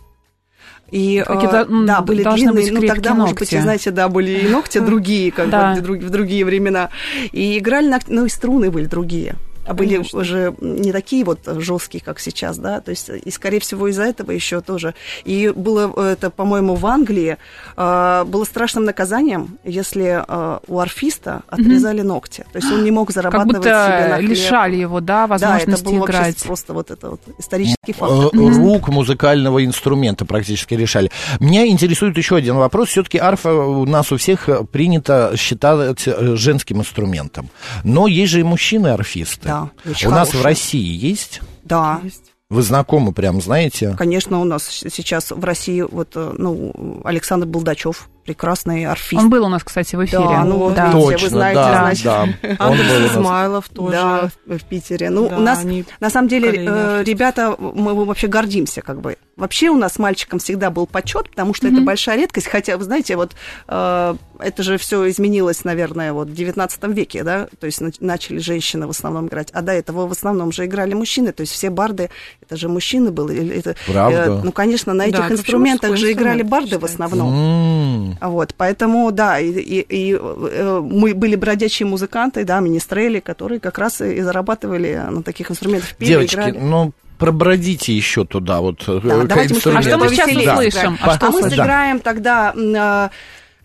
И, 0.92 1.24
Какие-то, 1.26 1.62
э, 1.62 1.86
да, 1.86 2.02
были 2.02 2.24
длинные, 2.24 2.72
ну 2.72 2.80
тогда, 2.82 2.94
крепкие 2.94 3.14
может 3.14 3.40
быть, 3.40 3.52
ногти. 3.52 3.62
знаете, 3.64 3.92
да, 3.92 4.08
были 4.10 4.32
и 4.40 4.48
ногти 4.50 4.78
другие, 4.80 5.32
как 5.32 5.50
Да. 5.50 5.74
бы 5.74 5.80
в 5.80 5.84
друг- 5.84 6.00
в 6.04 6.10
другие 6.10 6.46
времена. 6.46 6.90
И 7.32 7.58
играли 7.58 7.88
ногти, 7.88 8.12
ну 8.12 8.26
и 8.26 8.30
струны 8.30 8.70
были 8.70 8.86
другие. 8.86 9.36
А 9.66 9.74
были 9.74 9.94
Конечно. 9.96 10.20
уже 10.20 10.54
не 10.62 10.92
такие 10.92 11.24
вот 11.26 11.40
жесткие, 11.46 12.04
как 12.04 12.20
сейчас, 12.20 12.58
да, 12.58 12.82
то 12.82 12.92
есть, 12.92 13.10
и, 13.10 13.32
скорее 13.32 13.60
всего, 13.60 13.88
из-за 13.88 14.04
этого 14.04 14.32
еще 14.32 14.62
тоже. 14.62 14.94
И 15.24 15.52
было 15.56 15.92
это, 16.12 16.30
по-моему, 16.30 16.76
в 16.76 16.86
Англии, 16.86 17.38
э, 17.76 18.24
было 18.28 18.44
страшным 18.44 18.86
наказанием, 18.86 19.58
если 19.64 20.24
э, 20.28 20.60
у 20.68 20.80
арфиста 20.80 21.42
отрезали 21.48 22.02
ногти. 22.02 22.46
То 22.52 22.60
есть 22.60 22.72
он 22.72 22.84
не 22.84 22.92
мог 22.92 23.08
Как 23.08 23.16
зарабатывать 23.16 23.64
себе 23.64 23.72
будто 23.74 24.08
на 24.10 24.16
хлеб. 24.18 24.30
лишали 24.30 24.76
его, 24.76 25.00
да, 25.02 25.28
Да, 25.28 25.36
это 25.36 25.46
возможности 25.46 25.86
был 25.86 25.94
вообще 26.00 26.18
играть. 26.18 26.44
просто 26.44 26.74
вот 26.74 26.92
это 26.92 27.10
вот 27.10 27.22
исторический 27.40 27.94
факт. 27.94 28.12
э, 28.12 28.38
рук 28.38 28.88
музыкального 28.90 29.66
инструмента 29.66 30.26
практически 30.26 30.74
решали. 30.76 31.10
Меня 31.40 31.66
интересует 31.68 32.16
еще 32.18 32.36
один 32.36 32.56
вопрос. 32.58 32.90
Все-таки 32.90 33.18
арфа 33.18 33.54
у 33.54 33.86
нас 33.86 34.12
у 34.12 34.18
всех 34.18 34.48
э, 34.50 34.64
принято 34.64 35.34
считать 35.38 36.08
э, 36.08 36.36
женским 36.36 36.80
инструментом. 36.80 37.50
Но 37.84 38.08
есть 38.08 38.32
же 38.32 38.42
и 38.42 38.44
мужчины-арфисты. 38.44 39.46
Да, 39.48 39.55
очень 39.86 40.08
у 40.08 40.12
нас 40.12 40.34
в. 40.34 40.42
России 40.42 41.08
есть? 41.10 41.42
Да, 41.64 42.00
Есть. 42.04 42.34
Вы 42.50 42.62
знакомы 42.62 43.12
прям, 43.12 43.42
знаете? 43.42 43.96
конечно, 43.98 44.40
у 44.40 44.44
нас 44.44 44.64
сейчас 44.68 45.32
в 45.32 45.44
России 45.44 45.82
вот, 45.82 46.12
э, 46.16 46.34
ну, 46.38 47.02
Александр 47.04 47.48
Болдачев, 47.48 48.08
прекрасный 48.26 48.86
арфист. 48.86 49.22
Он 49.22 49.30
был 49.30 49.46
у 49.46 49.50
нас, 49.50 49.64
кстати, 49.64 49.96
в 49.96 50.04
эфире. 50.04 50.24
Да, 50.24 50.44
ну 50.44 50.58
вот 50.58 50.74
Да. 50.74 50.88
видите, 50.92 51.12
Точно, 51.12 51.26
вы 51.26 51.30
знаете, 51.30 51.60
да, 51.60 51.80
значит. 51.80 52.04
да. 52.04 52.26
Нас. 52.66 53.12
Измайлов 53.12 53.70
тоже. 53.70 53.92
Да, 53.92 54.30
в 54.46 54.64
Питере. 54.66 55.10
Ну, 55.10 55.30
Да, 55.30 55.38
у 55.38 55.40
нас, 55.40 55.64
на 56.00 56.10
самом 56.10 56.28
деле, 56.28 56.52
э, 56.68 57.04
ребята, 57.06 57.56
мы 57.60 57.94
вообще 58.06 58.28
гордимся, 58.28 58.82
как 58.82 59.00
бы. 59.02 59.18
Вообще 59.38 59.70
у 59.70 59.78
нас 59.78 60.00
мальчикам 60.00 60.40
всегда 60.40 60.70
был 60.70 60.88
почет, 60.88 61.30
потому 61.30 61.54
что 61.54 61.68
это 61.68 61.82
большая 61.82 62.18
редкость. 62.18 62.48
Хотя, 62.48 62.78
вы 62.78 62.84
знаете, 62.86 63.16
вот 63.18 63.36
э, 63.68 64.16
это 64.40 64.64
же 64.64 64.78
все 64.78 65.10
изменилось, 65.10 65.64
наверное, 65.66 66.14
вот 66.14 66.30
в 66.30 66.34
19 66.34 66.84
веке, 66.94 67.24
да, 67.24 67.48
то 67.60 67.66
есть 67.66 67.82
на- 67.82 67.92
начали 68.00 68.38
женщины 68.40 68.88
в 68.88 68.92
основном 68.92 69.28
играть. 69.28 69.50
А 69.52 69.62
до 69.62 69.74
этого 69.74 70.08
в 70.08 70.12
основном 70.12 70.52
же 70.52 70.66
играли 70.66 70.94
мужчины, 70.94 71.32
то 71.34 71.42
есть 71.42 71.52
все 71.54 71.70
барды, 71.70 72.10
это 72.42 72.56
же 72.58 72.70
мужчины 72.70 73.12
были. 73.12 73.58
Это, 73.60 73.76
Правда? 73.88 74.18
э, 74.18 74.42
ну, 74.44 74.52
конечно, 74.52 74.94
на 74.94 75.04
Да, 75.04 75.10
этих 75.10 75.20
вообще 75.20 75.34
инструментах 75.36 75.98
же 75.98 76.12
играли 76.12 76.42
барды 76.42 76.78
в 76.78 76.82
считается. 76.88 77.04
основном. 77.04 77.34
М. 77.34 78.15
Вот, 78.22 78.54
поэтому, 78.58 79.12
да, 79.12 79.40
и, 79.40 79.50
и- 79.52 79.86
и, 80.12 80.18
э, 80.20 80.82
мы 80.84 81.14
были 81.14 81.36
бродячие 81.36 81.88
музыканты, 81.88 82.44
да, 82.46 82.60
министрели, 82.60 83.20
которые 83.20 83.60
как 83.60 83.78
раз 83.78 84.02
и 84.02 84.22
зарабатывали 84.22 85.02
на 85.10 85.22
таких 85.24 85.52
инструментах. 85.52 85.96
Пели, 85.96 86.10
Девочки, 86.10 86.36
играли. 86.36 86.58
ну 86.58 86.94
пробродите 87.18 87.94
еще 87.96 88.26
туда 88.26 88.60
вот 88.62 88.84
э, 88.88 89.00
Да, 89.04 89.22
к 89.22 89.28
давайте 89.28 89.54
мы 89.54 89.60
А 89.78 89.82
что 89.82 89.98
мы 89.98 90.10
сейчас 90.10 90.30
услышим? 90.30 90.72
сыграем. 90.72 90.98
А 91.02 91.16
что 91.16 91.28
А 91.28 91.32
мы 91.32 91.50
сыграем 91.50 92.00
тогда, 92.00 92.54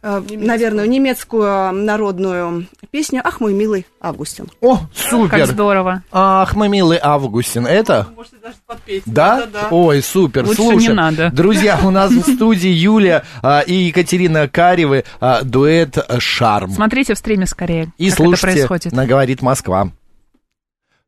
э, 0.02 0.23
э, 0.30 0.37
наверное, 0.37 0.87
немецкую 0.87 1.73
народную 1.73 2.66
песню 2.90 3.21
«Ах, 3.25 3.40
мой 3.40 3.52
милый 3.54 3.87
Августин». 4.00 4.47
О, 4.61 4.78
Как 4.78 4.88
супер! 4.95 5.47
здорово. 5.47 6.02
Ах, 6.12 6.54
мой 6.57 6.69
милый 6.69 6.99
Августин, 7.02 7.66
это? 7.66 8.09
Можете 8.16 8.37
даже 8.42 8.57
подпеть. 8.66 9.02
Да? 9.07 9.40
Да-да-да. 9.40 9.69
Ой, 9.71 10.02
супер, 10.02 10.45
Лучше 10.45 10.57
слушай. 10.57 10.88
не 10.88 10.92
надо. 10.95 11.30
Друзья, 11.33 11.78
у 11.85 11.90
нас 11.90 12.11
в 12.11 12.35
студии 12.35 12.71
Юля 12.71 13.25
а, 13.42 13.61
и 13.61 13.75
Екатерина 13.75 14.49
Каревы, 14.49 15.04
а, 15.21 15.42
дуэт 15.42 15.97
«Шарм». 16.19 16.71
Смотрите 16.73 17.14
в 17.14 17.19
стриме 17.19 17.47
скорее, 17.47 17.92
И 17.99 18.11
как 18.11 18.14
это 18.14 18.16
слушайте, 18.25 18.66
происходит. 18.66 18.92
на 18.92 19.07
«Говорит 19.07 19.42
Москва». 19.42 19.90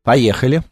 Поехали. 0.03 0.63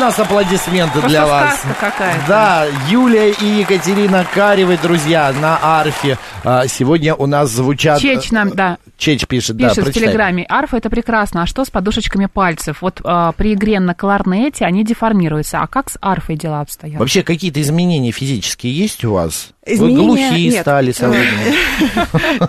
Нас 0.00 0.18
аплодисменты 0.18 0.94
Просто 0.94 1.08
для 1.08 1.26
вас. 1.26 1.62
какая-то. 1.78 2.26
Да, 2.26 2.66
Юлия 2.88 3.30
и 3.30 3.60
Екатерина 3.60 4.26
Каревы, 4.34 4.78
друзья, 4.82 5.32
на 5.40 5.58
арфе. 5.62 6.18
А, 6.42 6.66
Сегодня 6.66 7.14
у 7.14 7.26
нас 7.26 7.50
звучат... 7.50 8.00
Чеч 8.00 8.30
нам, 8.30 8.50
да, 8.50 8.78
Чеч 8.96 9.26
пишет, 9.26 9.56
пишет 9.56 9.76
да, 9.76 9.82
в 9.82 9.84
прочитай. 9.84 10.02
Телеграме. 10.08 10.46
Арфа 10.48 10.78
это 10.78 10.90
прекрасно. 10.90 11.42
А 11.42 11.46
что 11.46 11.64
с 11.64 11.70
подушечками 11.70 12.26
пальцев? 12.26 12.78
Вот 12.80 13.00
а, 13.04 13.32
при 13.32 13.54
игре 13.54 13.78
на 13.78 13.94
кларнете 13.94 14.64
они 14.64 14.84
деформируются. 14.84 15.60
А 15.60 15.66
как 15.66 15.90
с 15.90 15.98
арфой 16.00 16.36
дела 16.36 16.60
обстоят? 16.60 16.98
Вообще 16.98 17.22
какие-то 17.22 17.60
изменения 17.60 18.10
физические 18.10 18.74
есть 18.74 19.04
у 19.04 19.12
вас? 19.12 19.52
Изменения 19.74 20.00
Вы 20.00 20.06
глухие 20.06 20.50
нет. 20.50 20.60
стали 20.62 20.92
со 20.92 21.08
временем. 21.08 21.54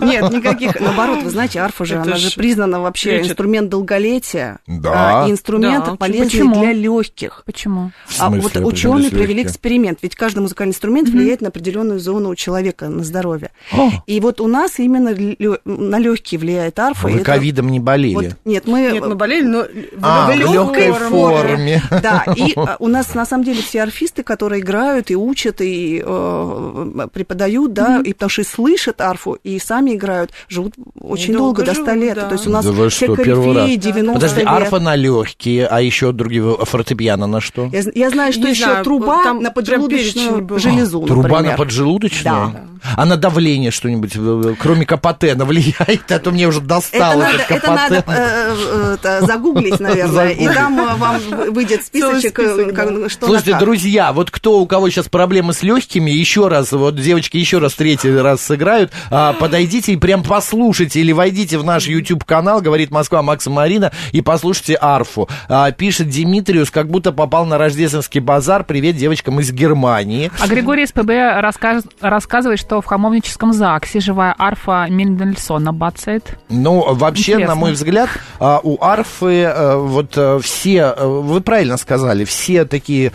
Нет, 0.02 0.32
никаких. 0.32 0.80
Наоборот, 0.80 1.22
вы 1.22 1.30
знаете, 1.30 1.60
арфа 1.60 1.84
же, 1.84 1.96
она 1.96 2.16
же 2.16 2.30
признана 2.34 2.80
вообще 2.80 3.20
инструмент 3.20 3.68
долголетия. 3.68 4.58
Да. 4.66 5.24
а, 5.24 5.30
инструмент 5.30 5.98
полезный 5.98 6.48
для 6.52 6.72
легких. 6.72 7.42
Почему? 7.46 7.92
А 8.18 8.30
вот 8.30 8.56
ученые 8.56 9.10
провели 9.10 9.42
эксперимент, 9.42 9.98
ведь 10.02 10.16
каждый 10.16 10.40
музыкальный 10.40 10.72
инструмент 10.72 11.08
влияет 11.08 11.40
на 11.40 11.48
определенную 11.48 12.00
зону 12.00 12.30
у 12.30 12.34
человека, 12.34 12.88
на 12.88 13.04
здоровье. 13.04 13.50
О, 13.72 13.90
И 14.06 14.20
вот 14.20 14.40
у 14.40 14.46
нас 14.48 14.78
именно 14.78 15.10
на 15.64 15.98
легкие 15.98 16.38
влияет 16.38 16.78
арфа. 16.78 17.08
и 17.08 17.12
Вы 17.14 17.20
ковидом 17.20 17.68
не 17.68 17.80
болели? 17.80 18.34
нет, 18.44 18.66
мы... 18.66 18.90
Нет, 18.92 19.06
мы 19.06 19.14
болели, 19.14 19.46
но 19.46 19.62
в 19.62 19.66
А, 20.02 20.30
в 20.30 20.34
легкой 20.34 20.92
форме. 20.92 21.82
Да, 21.90 22.24
и 22.36 22.52
а, 22.56 22.76
у 22.80 22.88
нас 22.88 23.14
на 23.14 23.24
самом 23.26 23.44
деле 23.44 23.62
все 23.62 23.82
арфисты, 23.82 24.22
которые 24.22 24.60
играют 24.60 25.10
и 25.10 25.16
учат, 25.16 25.60
и 25.60 26.02
э, 26.04 27.08
преподают, 27.12 27.72
да, 27.72 28.00
и 28.04 28.12
потому 28.12 28.30
что 28.30 28.42
и 28.42 28.44
слышат 28.44 29.00
арфу, 29.00 29.38
и 29.44 29.58
сами 29.58 29.94
играют, 29.94 30.30
живут 30.48 30.74
очень 31.00 31.32
долго, 31.34 31.62
долго 31.64 31.64
до 31.64 31.74
100 31.74 31.84
живут, 31.84 32.02
лет. 32.04 32.14
да. 32.16 32.22
То 32.28 32.32
есть 32.34 32.46
у 32.46 32.50
нас 32.50 32.64
Да 32.64 32.72
все 32.72 32.90
что, 33.06 33.14
корифеи 33.14 33.54
раз? 33.54 33.70
90 33.82 34.12
Подожди, 34.14 34.40
лет. 34.40 34.48
арфа 34.48 34.80
на 34.80 34.96
легкие, 34.96 35.66
а 35.66 35.80
еще 35.80 36.12
другие 36.12 36.56
фортепиано 36.64 37.26
на 37.26 37.40
что? 37.40 37.68
Я, 37.72 37.82
я 37.94 38.10
знаю, 38.10 38.32
что 38.32 38.42
Не 38.42 38.50
еще 38.50 38.64
знаю, 38.64 38.84
труба 38.84 39.22
там 39.22 39.42
на 39.42 39.50
поджелудочную 39.50 40.58
железу, 40.58 41.02
Труба 41.02 41.28
на 41.28 41.34
например. 41.36 41.56
поджелудочную? 41.56 42.52
Да. 42.52 42.64
А 42.96 43.04
на 43.06 43.16
давление 43.16 43.70
что-нибудь, 43.70 44.12
кроме 44.58 44.84
КПТ, 44.86 45.34
влияет? 45.44 46.10
А 46.10 46.18
то 46.18 46.30
мне 46.32 46.48
уже 46.48 46.58
Это 46.58 46.66
достало 46.66 47.20
надо, 47.22 47.34
этот 47.36 47.50
это 47.50 47.70
надо 47.72 47.94
э, 47.96 48.02
э, 48.08 48.94
это 48.98 49.24
загуглить, 49.26 49.78
наверное, 49.78 50.30
и 50.30 50.34
Загуглить. 50.46 50.54
там 50.56 50.80
э, 50.80 50.94
вам 50.96 51.20
выйдет 51.52 51.84
списочек, 51.84 52.36
список, 52.36 52.74
как- 52.74 52.88
да. 53.02 53.08
что 53.08 53.26
Слушайте, 53.26 53.52
на 53.52 53.58
как. 53.58 53.66
друзья, 53.66 54.12
вот 54.12 54.30
кто 54.32 54.60
у 54.60 54.66
кого 54.66 54.90
сейчас 54.90 55.08
проблемы 55.08 55.52
с 55.52 55.62
легкими, 55.62 56.10
еще 56.10 56.48
раз, 56.48 56.72
вот 56.72 56.91
девочки 57.00 57.36
еще 57.36 57.58
раз 57.58 57.74
третий 57.74 58.14
раз 58.14 58.42
сыграют, 58.42 58.92
а, 59.10 59.32
подойдите 59.32 59.92
и 59.92 59.96
прям 59.96 60.22
послушайте 60.22 61.00
или 61.00 61.12
войдите 61.12 61.58
в 61.58 61.64
наш 61.64 61.86
YouTube 61.86 62.24
канал, 62.24 62.60
говорит 62.60 62.90
Москва 62.90 63.22
Макса 63.22 63.50
Марина, 63.50 63.92
и 64.12 64.20
послушайте 64.20 64.76
арфу. 64.80 65.28
А, 65.48 65.70
пишет 65.72 66.08
Димитриус, 66.08 66.70
как 66.70 66.88
будто 66.88 67.12
попал 67.12 67.46
на 67.46 67.58
рождественский 67.58 68.20
базар. 68.20 68.64
Привет 68.64 68.96
девочкам 68.96 69.40
из 69.40 69.52
Германии. 69.52 70.30
А 70.40 70.46
Григорий 70.46 70.86
СПБ 70.86 71.40
рассказ- 71.40 71.84
рассказывает, 72.00 72.58
что 72.58 72.80
в 72.80 72.86
хамовническом 72.86 73.52
ЗАГСе 73.52 74.00
живая 74.00 74.34
арфа 74.38 74.86
Мендельсона 74.88 75.72
бацает. 75.72 76.36
Ну, 76.48 76.94
вообще, 76.94 77.32
Интересно. 77.32 77.54
на 77.54 77.60
мой 77.60 77.72
взгляд, 77.72 78.08
а, 78.38 78.60
у 78.62 78.82
арфы 78.82 79.42
э, 79.42 79.76
вот 79.76 80.12
э, 80.16 80.38
все, 80.42 80.94
э, 80.96 81.06
вы 81.06 81.40
правильно 81.40 81.76
сказали, 81.76 82.24
все 82.24 82.64
такие 82.64 83.12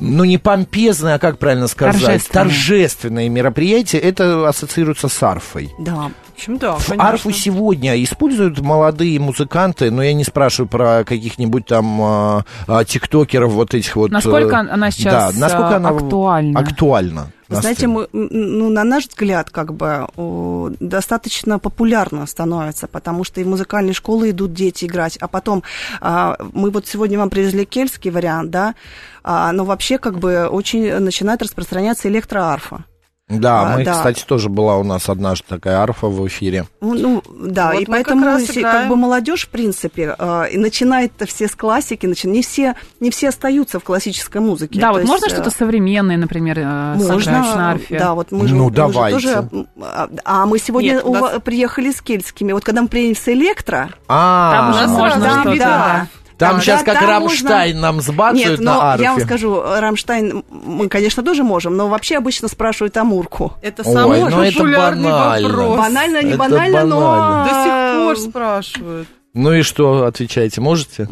ну, 0.00 0.24
не 0.24 0.38
помпезные, 0.38 1.14
а 1.14 1.18
как 1.18 1.38
правильно 1.38 1.66
сказать, 1.68 2.00
Торжественные. 2.00 2.44
торжественные 2.44 3.28
мероприятия, 3.28 3.98
это 3.98 4.48
ассоциируется 4.48 5.08
с 5.08 5.22
арфой. 5.22 5.70
Да. 5.78 6.10
В 6.38 6.40
общем, 6.40 6.58
да, 6.58 6.78
конечно. 6.86 7.08
Арфу 7.08 7.32
сегодня 7.32 8.00
используют 8.00 8.60
молодые 8.60 9.18
музыканты, 9.18 9.90
но 9.90 10.04
я 10.04 10.12
не 10.12 10.22
спрашиваю 10.22 10.68
про 10.68 11.02
каких-нибудь 11.02 11.66
там 11.66 12.00
а, 12.00 12.44
а, 12.68 12.84
тиктокеров, 12.84 13.50
вот 13.50 13.74
этих 13.74 13.96
вот... 13.96 14.12
Насколько 14.12 14.54
э, 14.54 14.68
она 14.70 14.92
сейчас, 14.92 15.34
да, 15.34 15.40
насколько 15.40 15.70
а, 15.70 15.76
она 15.78 15.88
актуальна? 15.88 16.60
Актуальна. 16.60 17.32
Вы 17.48 17.56
знаете, 17.56 17.88
мы, 17.88 18.06
ну, 18.12 18.70
на 18.70 18.84
наш 18.84 19.08
взгляд, 19.08 19.50
как 19.50 19.74
бы 19.74 20.06
о, 20.16 20.70
достаточно 20.78 21.58
популярно 21.58 22.24
становится, 22.26 22.86
потому 22.86 23.24
что 23.24 23.40
и 23.40 23.44
в 23.44 23.48
музыкальные 23.48 23.94
школы 23.94 24.30
идут 24.30 24.52
дети 24.52 24.84
играть, 24.84 25.16
а 25.16 25.26
потом 25.26 25.64
а, 26.00 26.36
мы 26.52 26.70
вот 26.70 26.86
сегодня 26.86 27.18
вам 27.18 27.30
привезли 27.30 27.64
кельтский 27.64 28.12
вариант, 28.12 28.50
да, 28.50 28.76
а, 29.24 29.50
но 29.50 29.64
вообще 29.64 29.98
как 29.98 30.20
бы 30.20 30.46
очень 30.46 31.00
начинает 31.00 31.42
распространяться 31.42 32.08
электроарфа. 32.08 32.84
Да, 33.28 33.74
а, 33.74 33.76
мы, 33.76 33.84
да. 33.84 33.92
кстати, 33.92 34.24
тоже 34.24 34.48
была 34.48 34.76
у 34.78 34.84
нас 34.84 35.08
однажды 35.10 35.44
такая 35.48 35.76
арфа 35.80 36.06
в 36.06 36.26
эфире. 36.28 36.64
Ну, 36.80 36.94
ну, 36.94 37.22
да, 37.28 37.72
Вот 37.72 37.82
и 37.82 37.86
мы 37.86 37.92
поэтому 37.92 38.22
как 38.24 38.32
раз 38.34 38.50
играем. 38.50 38.78
как 38.80 38.88
бы 38.88 38.96
молодежь, 38.96 39.44
в 39.46 39.50
принципе, 39.50 40.14
э, 40.18 40.44
и 40.50 40.56
начинает 40.56 41.12
все 41.26 41.46
с 41.46 41.54
классики, 41.54 42.06
начи- 42.06 42.26
не 42.28 42.40
все, 42.42 42.74
не 43.00 43.10
все 43.10 43.28
остаются 43.28 43.80
в 43.80 43.84
классической 43.84 44.40
музыке. 44.40 44.80
Да, 44.80 44.86
То 44.88 44.92
вот 44.94 44.98
есть, 45.00 45.10
можно 45.12 45.26
э, 45.26 45.28
что-то 45.28 45.50
современное, 45.50 46.16
например, 46.16 46.58
э, 46.60 46.94
Можно, 46.96 47.32
на 47.54 47.70
арфе? 47.72 47.98
да, 47.98 48.14
вот 48.14 48.32
мы 48.32 48.48
же, 48.48 48.54
Ну, 48.54 48.64
мы 48.64 48.70
же 48.70 48.76
давайте. 48.76 49.16
тоже, 49.20 49.48
м, 49.52 49.66
а, 49.82 50.08
а 50.24 50.46
мы 50.46 50.58
сегодня 50.58 50.92
Нет, 50.94 51.04
у 51.04 51.12
нас- 51.12 51.40
приехали 51.44 51.90
с 51.90 52.00
кельтскими. 52.00 52.52
Вот 52.52 52.64
когда 52.64 52.80
мы 52.80 52.88
приедем 52.88 53.14
с 53.16 53.28
электро, 53.28 53.90
А, 54.08 54.52
Там 54.52 54.70
уже 54.70 54.88
можно 54.88 55.26
разные 55.26 55.40
что-то, 55.42 55.58
да. 55.58 56.06
Там 56.38 56.56
Да, 56.56 56.62
сейчас 56.62 56.80
да, 56.80 56.92
как 56.92 57.00
там 57.00 57.08
Рамштайн 57.08 57.80
нам 57.80 58.00
сбацают 58.00 58.50
Нет, 58.50 58.60
на 58.60 58.74
но 58.74 58.80
арфе. 58.80 59.02
я 59.02 59.12
вам 59.12 59.20
скажу, 59.22 59.60
Рамштайн 59.60 60.44
мы, 60.48 60.88
конечно, 60.88 61.24
тоже 61.24 61.42
можем, 61.42 61.76
но 61.76 61.88
вообще 61.88 62.16
обычно 62.16 62.46
спрашивают 62.46 62.96
Мурку. 62.96 63.54
Это 63.60 63.82
Ой, 63.84 63.92
самый 63.92 64.20
ну 64.20 64.42
это 64.42 64.54
популярный 64.54 65.10
банально. 65.10 65.48
вопрос. 65.48 65.78
Банально, 65.78 66.22
не 66.22 66.28
это 66.30 66.38
банально, 66.38 66.84
но... 66.84 67.00
банально. 67.00 67.44
До 67.44 67.50
сих 67.64 68.04
пор 68.22 68.30
спрашивают. 68.30 69.08
Ну 69.34 69.52
и 69.52 69.62
что, 69.62 70.04
отвечаете, 70.06 70.60
можете? 70.60 71.08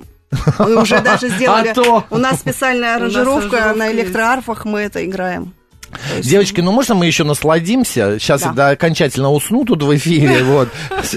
Мы 0.61 0.81
уже 0.81 1.01
даже 1.01 1.29
сделали... 1.37 1.69
А 1.69 1.75
то. 1.75 2.05
У 2.11 2.19
нас 2.19 2.39
специальная 2.39 2.97
аранжировка 2.97 3.73
на 3.75 3.87
есть. 3.87 3.99
электроарфах, 3.99 4.65
мы 4.65 4.81
это 4.81 5.05
играем. 5.05 5.55
Девочки, 6.23 6.61
ну 6.61 6.73
можно 6.73 6.95
мы 6.95 7.07
еще 7.07 7.25
насладимся? 7.25 8.19
Сейчас 8.19 8.43
Да. 8.55 8.69
я 8.69 8.75
окончательно 8.75 9.31
усну 9.31 9.65
тут 9.65 9.83
в 9.83 9.95
эфире. 9.97 10.43
Вот. 10.45 10.69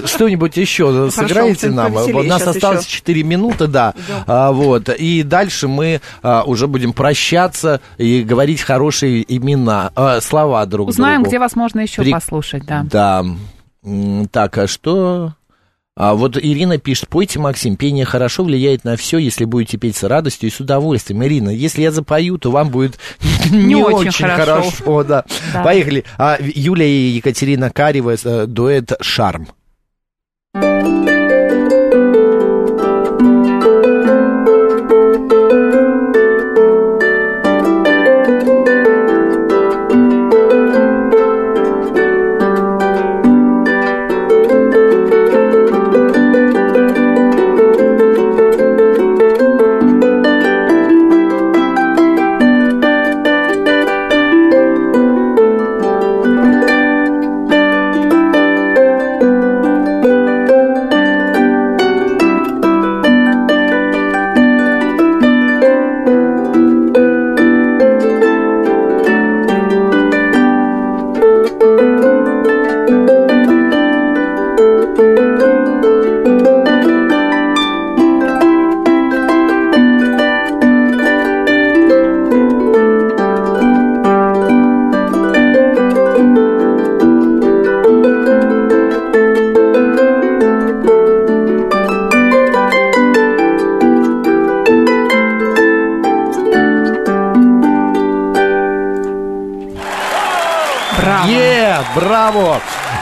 Что-нибудь 0.06 0.56
еще 0.56 1.10
сыграете 1.10 1.70
что-нибудь 1.70 2.06
нам? 2.06 2.16
У 2.16 2.22
нас 2.22 2.46
осталось 2.46 2.86
еще. 2.86 2.96
4 2.98 3.22
минуты, 3.22 3.66
да. 3.66 3.94
А, 4.26 4.52
вот. 4.52 4.88
И 4.88 5.22
дальше 5.22 5.68
мы 5.68 6.00
а, 6.22 6.42
уже 6.44 6.66
будем 6.66 6.92
прощаться 6.92 7.80
и 7.98 8.22
говорить 8.22 8.60
хорошие 8.62 9.24
имена, 9.34 9.90
а, 9.94 10.20
слова 10.20 10.64
друг 10.66 10.88
Узнаем, 10.88 11.22
другу. 11.22 11.28
где 11.28 11.38
вас 11.38 11.56
можно 11.56 11.80
еще 11.80 12.04
послушать, 12.10 12.64
да. 12.66 12.84
Да. 12.90 13.24
Так, 14.30 14.58
а 14.58 14.66
что... 14.66 15.34
А 15.96 16.14
вот 16.14 16.38
Ирина 16.38 16.78
пишет, 16.78 17.08
пойте, 17.10 17.38
Максим, 17.38 17.76
пение 17.76 18.06
хорошо 18.06 18.44
влияет 18.44 18.84
на 18.84 18.96
все, 18.96 19.18
если 19.18 19.44
будете 19.44 19.76
петь 19.76 19.96
с 19.96 20.02
радостью 20.04 20.48
и 20.48 20.52
с 20.52 20.58
удовольствием. 20.58 21.22
Ирина, 21.24 21.50
если 21.50 21.82
я 21.82 21.90
запою, 21.92 22.38
то 22.38 22.50
вам 22.50 22.70
будет 22.70 22.98
не, 23.66 23.76
очень 23.76 24.08
очень 24.08 24.26
хорошо. 24.26 24.62
хорошо. 24.62 25.04
да. 25.04 25.24
Да. 25.52 25.62
Поехали. 25.64 26.04
А, 26.18 26.38
Юлия 26.40 26.88
и 26.88 27.08
Екатерина 27.10 27.70
Карева, 27.70 28.14
э, 28.22 28.46
дуэт 28.46 28.92
«Шарм». 29.00 29.48
Thank 30.52 31.19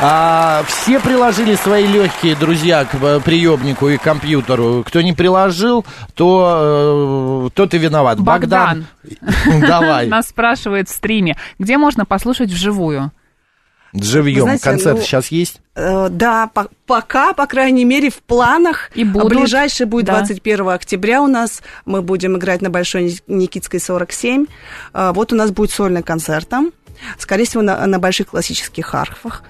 А, 0.01 0.63
все 0.69 1.01
приложили 1.01 1.57
свои 1.57 1.85
легкие, 1.87 2.37
друзья, 2.37 2.85
к 2.85 2.95
э, 2.95 3.21
приемнику 3.21 3.89
и 3.89 3.97
компьютеру. 3.97 4.85
Кто 4.87 5.03
не 5.03 5.13
приложил, 5.13 5.85
то 6.15 7.47
э, 7.49 7.51
тот 7.55 7.75
и 7.75 7.79
виноват. 7.79 8.21
Богдан. 8.21 8.87
Давай. 9.61 10.07
Нас 10.07 10.29
спрашивает 10.29 10.89
в 10.89 10.93
стриме, 10.93 11.37
где 11.59 11.79
можно 11.79 12.05
послушать 12.05 12.51
вживую? 12.51 13.11
Живьем. 13.93 14.43
Знаете, 14.43 14.63
Концерт 14.63 14.99
ну, 14.99 15.03
сейчас 15.03 15.29
есть? 15.29 15.61
Э, 15.75 16.09
Да, 16.11 16.49
по- 16.55 16.69
пока, 16.87 17.33
по 17.33 17.47
крайней 17.47 17.85
мере, 17.85 18.11
в 18.11 18.23
планах. 18.23 18.91
И 18.95 19.03
будут, 19.03 19.31
Ближайший 19.31 19.87
будет 19.87 20.05
да. 20.07 20.19
21 20.19 20.69
октября 20.69 21.23
у 21.23 21.27
нас. 21.27 21.61
Мы 21.87 22.03
будем 22.03 22.37
играть 22.37 22.63
на 22.63 22.71
Большой 22.71 23.05
Ник- 23.05 23.23
Никитской 23.27 23.81
47. 23.81 24.47
Э, 24.95 25.11
Вот 25.13 25.33
у 25.33 25.37
нас 25.37 25.51
будет 25.51 25.73
сольный 25.73 26.05
концерт 26.05 26.49
там. 26.49 26.71
Скорее 27.19 27.47
всего, 27.47 27.63
на, 27.63 27.85
на 27.87 27.99
больших 27.99 28.29
классических 28.29 28.95
арфах. 28.95 29.43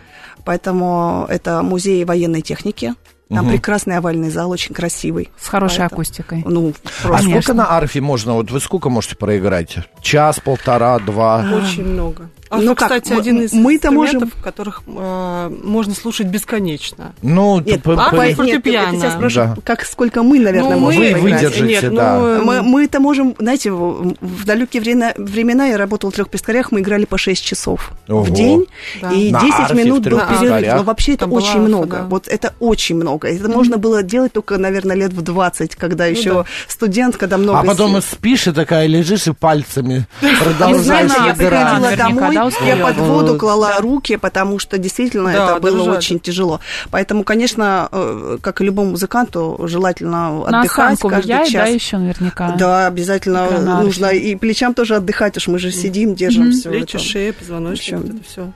Поэтому 0.45 1.27
это 1.29 1.63
музей 1.63 2.05
военной 2.05 2.41
техники. 2.43 2.95
Там 3.29 3.45
Мгм. 3.45 3.51
прекрасный 3.53 3.99
овальный 3.99 4.31
зал, 4.31 4.51
очень 4.51 4.75
красивый. 4.75 5.29
С 5.39 5.49
хорошей 5.49 5.81
Поэтому- 5.81 6.01
акустикой. 6.01 6.43
Ну, 6.47 6.69
А 6.71 6.89
просто 7.07 7.25
Конечно. 7.25 7.43
сколько 7.43 7.57
на 7.59 7.77
арфе 7.77 8.01
можно? 8.01 8.33
Вот 8.33 8.51
вы 8.51 8.59
сколько 8.59 8.89
можете 8.89 9.17
проиграть? 9.17 9.77
Час, 10.01 10.41
полтора, 10.41 10.99
два? 10.99 11.45
Очень 11.53 11.85
много. 11.85 12.31
А 12.51 12.57
Ну 12.57 12.63
ну, 12.63 12.75
как, 12.75 12.89
кстати, 12.89 13.13
один 13.19 13.43
из 13.43 13.53
мы-то 13.53 13.89
инструментов, 13.89 14.21
можем- 14.21 14.31
которых 14.43 14.83
э, 14.87 15.51
можно 15.65 15.95
слушать 15.95 16.29
бесконечно. 16.29 17.13
Ну, 17.23 17.61
Нет, 17.61 17.83
п- 17.83 17.93
а, 17.93 18.11
п- 18.11 18.17
по- 18.17 18.23
нет, 18.23 18.37
фортепиано. 18.37 18.95
я 18.95 18.99
тебя 19.01 19.11
спрашиваю, 19.11 19.55
Да. 19.57 19.63
как, 19.65 19.85
сколько 19.85 20.23
мы, 20.23 20.39
наверное, 20.41 20.75
Ну, 20.77 20.79
можем 20.81 21.03
Вы 21.03 21.13
поиграть. 21.13 21.23
выдержите, 21.43 21.65
Нет, 21.87 21.95
да. 21.95 22.19
ну, 22.19 22.45
Мы, 22.45 22.63
мы-то 22.63 23.01
можем, 23.01 23.35
знаете, 23.39 23.71
в, 23.71 24.15
в 24.21 24.45
далекие 24.45 24.81
времена, 24.81 25.13
времена 25.17 25.67
я 25.67 25.77
работала 25.77 26.11
в 26.11 26.15
трех 26.15 26.29
пескарях, 26.31 26.73
мы 26.73 26.81
играли 26.81 27.05
по 27.05 27.19
6 27.19 27.45
часов 27.45 27.93
Ого. 28.09 28.23
в 28.23 28.31
день, 28.31 28.67
Да. 29.03 29.13
и 29.13 29.31
На 29.31 29.41
10 29.41 29.61
арфе 29.61 29.75
минут 29.75 30.05
был 30.09 30.19
перерыв. 30.21 30.75
Но 30.77 30.83
вообще 30.85 31.13
это 31.13 31.21
Там 31.21 31.31
была 31.31 31.41
очень 31.41 31.51
арфа, 31.51 31.61
много. 31.69 31.97
да. 31.99 32.03
Вот 32.05 32.29
это 32.29 32.55
очень 32.61 32.97
много. 32.97 33.29
Это 33.29 33.49
можно 33.49 33.77
было 33.79 34.03
делать 34.03 34.33
только, 34.33 34.57
наверное, 34.59 34.97
лет 34.97 35.13
в 35.13 35.21
20, 35.23 35.77
когда 35.77 36.07
еще 36.07 36.33
да. 36.33 36.45
студент, 36.67 37.17
когда 37.17 37.37
много 37.37 37.61
А 37.61 37.65
потом 37.65 38.01
спишь 38.01 38.47
и 38.47 38.53
такая 38.53 38.87
лежишь 38.87 39.27
и 39.27 39.33
пальцами 39.33 40.07
продолжаешь 40.43 41.13
я 41.27 41.35
приходила 41.35 41.97
домой, 41.97 42.35
да, 42.61 42.67
я 42.67 42.77
под 42.87 42.97
воду 42.99 43.37
клала 43.39 43.77
руки, 43.81 44.17
потому 44.17 44.59
что 44.59 44.79
действительно 44.79 45.33
Да, 45.33 45.51
это 45.53 45.61
было 45.61 45.77
дрожали. 45.77 45.97
очень 45.97 46.21
тяжело. 46.21 46.61
Поэтому, 46.91 47.25
конечно, 47.25 47.89
э, 47.93 48.39
как 48.41 48.61
и 48.61 48.65
любому 48.65 48.91
музыканту, 48.93 49.59
желательно 49.65 50.45
На 50.49 50.61
отдыхать 50.61 50.99
каждый 51.01 51.23
влияет, 51.23 51.53
да, 51.53 51.65
час. 51.67 51.71
еще 51.71 51.97
наверняка? 51.99 52.53
Да, 52.59 52.87
обязательно 52.87 53.47
Гранаты. 53.49 53.85
нужно 53.85 54.07
и 54.07 54.35
плечам 54.37 54.75
тоже 54.75 54.97
отдыхать, 54.97 55.37
уж 55.37 55.49
мы 55.49 55.59
же 55.59 55.71
сидим, 55.73 56.15
держим 56.15 56.53
все 56.53 56.71
Плечи, 56.71 56.97
это. 56.97 56.99
шея, 56.99 57.33
позвоночник, 57.33 58.25
все. 58.27 58.53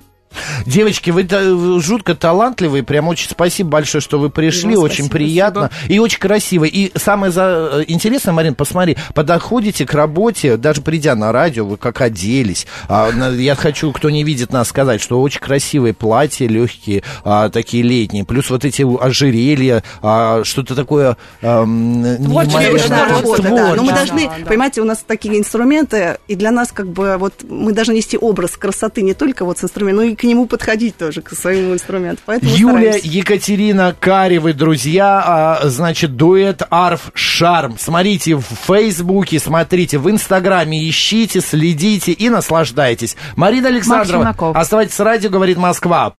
Девочки, 0.66 1.11
вы 1.11 1.81
жутко 1.81 2.14
талантливые, 2.14 2.83
прям 2.83 3.09
очень 3.09 3.29
спасибо 3.31 3.71
большое, 3.71 4.01
что 4.03 4.18
вы 4.18 4.31
пришли, 4.31 4.75
вам 4.75 4.85
очень 4.85 5.05
спасибо, 5.05 5.12
приятно 5.12 5.71
и 5.88 5.99
очень 5.99 6.18
красиво. 6.18 6.64
И 6.64 6.90
самое 6.97 7.33
за... 7.33 7.85
интересное, 7.87 8.33
Марин, 8.33 8.55
посмотри, 8.55 8.97
подходите 9.14 9.87
к 9.87 9.95
работе, 9.95 10.57
даже 10.57 10.83
придя 10.83 11.14
на 11.14 11.33
радио, 11.33 11.64
вы 11.64 11.77
как 11.77 12.01
оделись. 12.01 12.66
А, 12.88 13.11
я 13.31 13.55
хочу, 13.55 13.92
кто 13.92 14.11
не 14.11 14.25
видит 14.25 14.53
нас, 14.53 14.68
сказать, 14.68 15.01
что 15.01 15.21
очень 15.21 15.40
красивые 15.40 15.95
платья, 15.95 16.47
легкие, 16.47 17.03
а, 17.25 17.49
такие 17.49 17.83
летние, 17.83 18.25
плюс 18.25 18.51
вот 18.51 18.64
эти 18.64 18.83
ожерелья, 19.03 19.83
а, 20.03 20.45
что-то 20.45 20.75
такое... 20.75 21.16
ам, 21.42 22.05
Творческое, 22.16 22.88
да, 22.88 23.09
работа, 23.09 23.42
да. 23.42 23.75
Но 23.75 23.83
мы 23.83 23.90
Да, 23.92 23.97
должны, 23.97 24.27
да, 24.27 24.35
да. 24.38 24.47
понимаете, 24.47 24.81
у 24.81 24.85
нас 24.85 25.05
такие 25.07 25.38
инструменты, 25.38 26.18
и 26.29 26.35
для 26.35 26.51
нас 26.51 26.73
как 26.73 26.88
бы 26.88 27.16
вот 27.18 27.35
мы 27.49 27.73
должны 27.73 27.92
нести 27.92 28.16
образ 28.16 28.57
красоты 28.57 29.03
не 29.03 29.14
только 29.14 29.45
вот 29.45 29.59
с 29.59 29.64
инструментом, 29.64 30.05
но 30.05 30.12
и 30.12 30.14
к 30.22 30.24
нему 30.24 30.46
подходить 30.46 30.96
тоже, 30.96 31.20
к 31.20 31.30
своему 31.35 31.74
инструменту. 31.74 32.22
Поэтому 32.24 32.52
Юлия, 32.54 32.92
стараемся. 32.92 33.08
Екатерина 33.08 33.96
Каревы, 33.98 34.52
друзья, 34.52 35.20
а, 35.26 35.68
значит, 35.68 36.14
дуэт 36.14 36.62
Арф 36.70 37.11
Шарм. 37.12 37.76
Смотрите 37.76 38.37
в 38.37 38.42
Фейсбуке, 38.42 39.40
смотрите 39.40 39.98
в 39.98 40.08
Инстаграме, 40.08 40.88
ищите, 40.88 41.40
следите 41.40 42.12
и 42.12 42.28
наслаждайтесь. 42.28 43.16
Марина 43.35 43.66
Александрова, 43.66 44.22
Наков. 44.22 44.56
оставайтесь 44.56 44.94
с 44.94 45.00
радио, 45.00 45.28
говорит 45.28 45.56
Москва. 45.56 46.11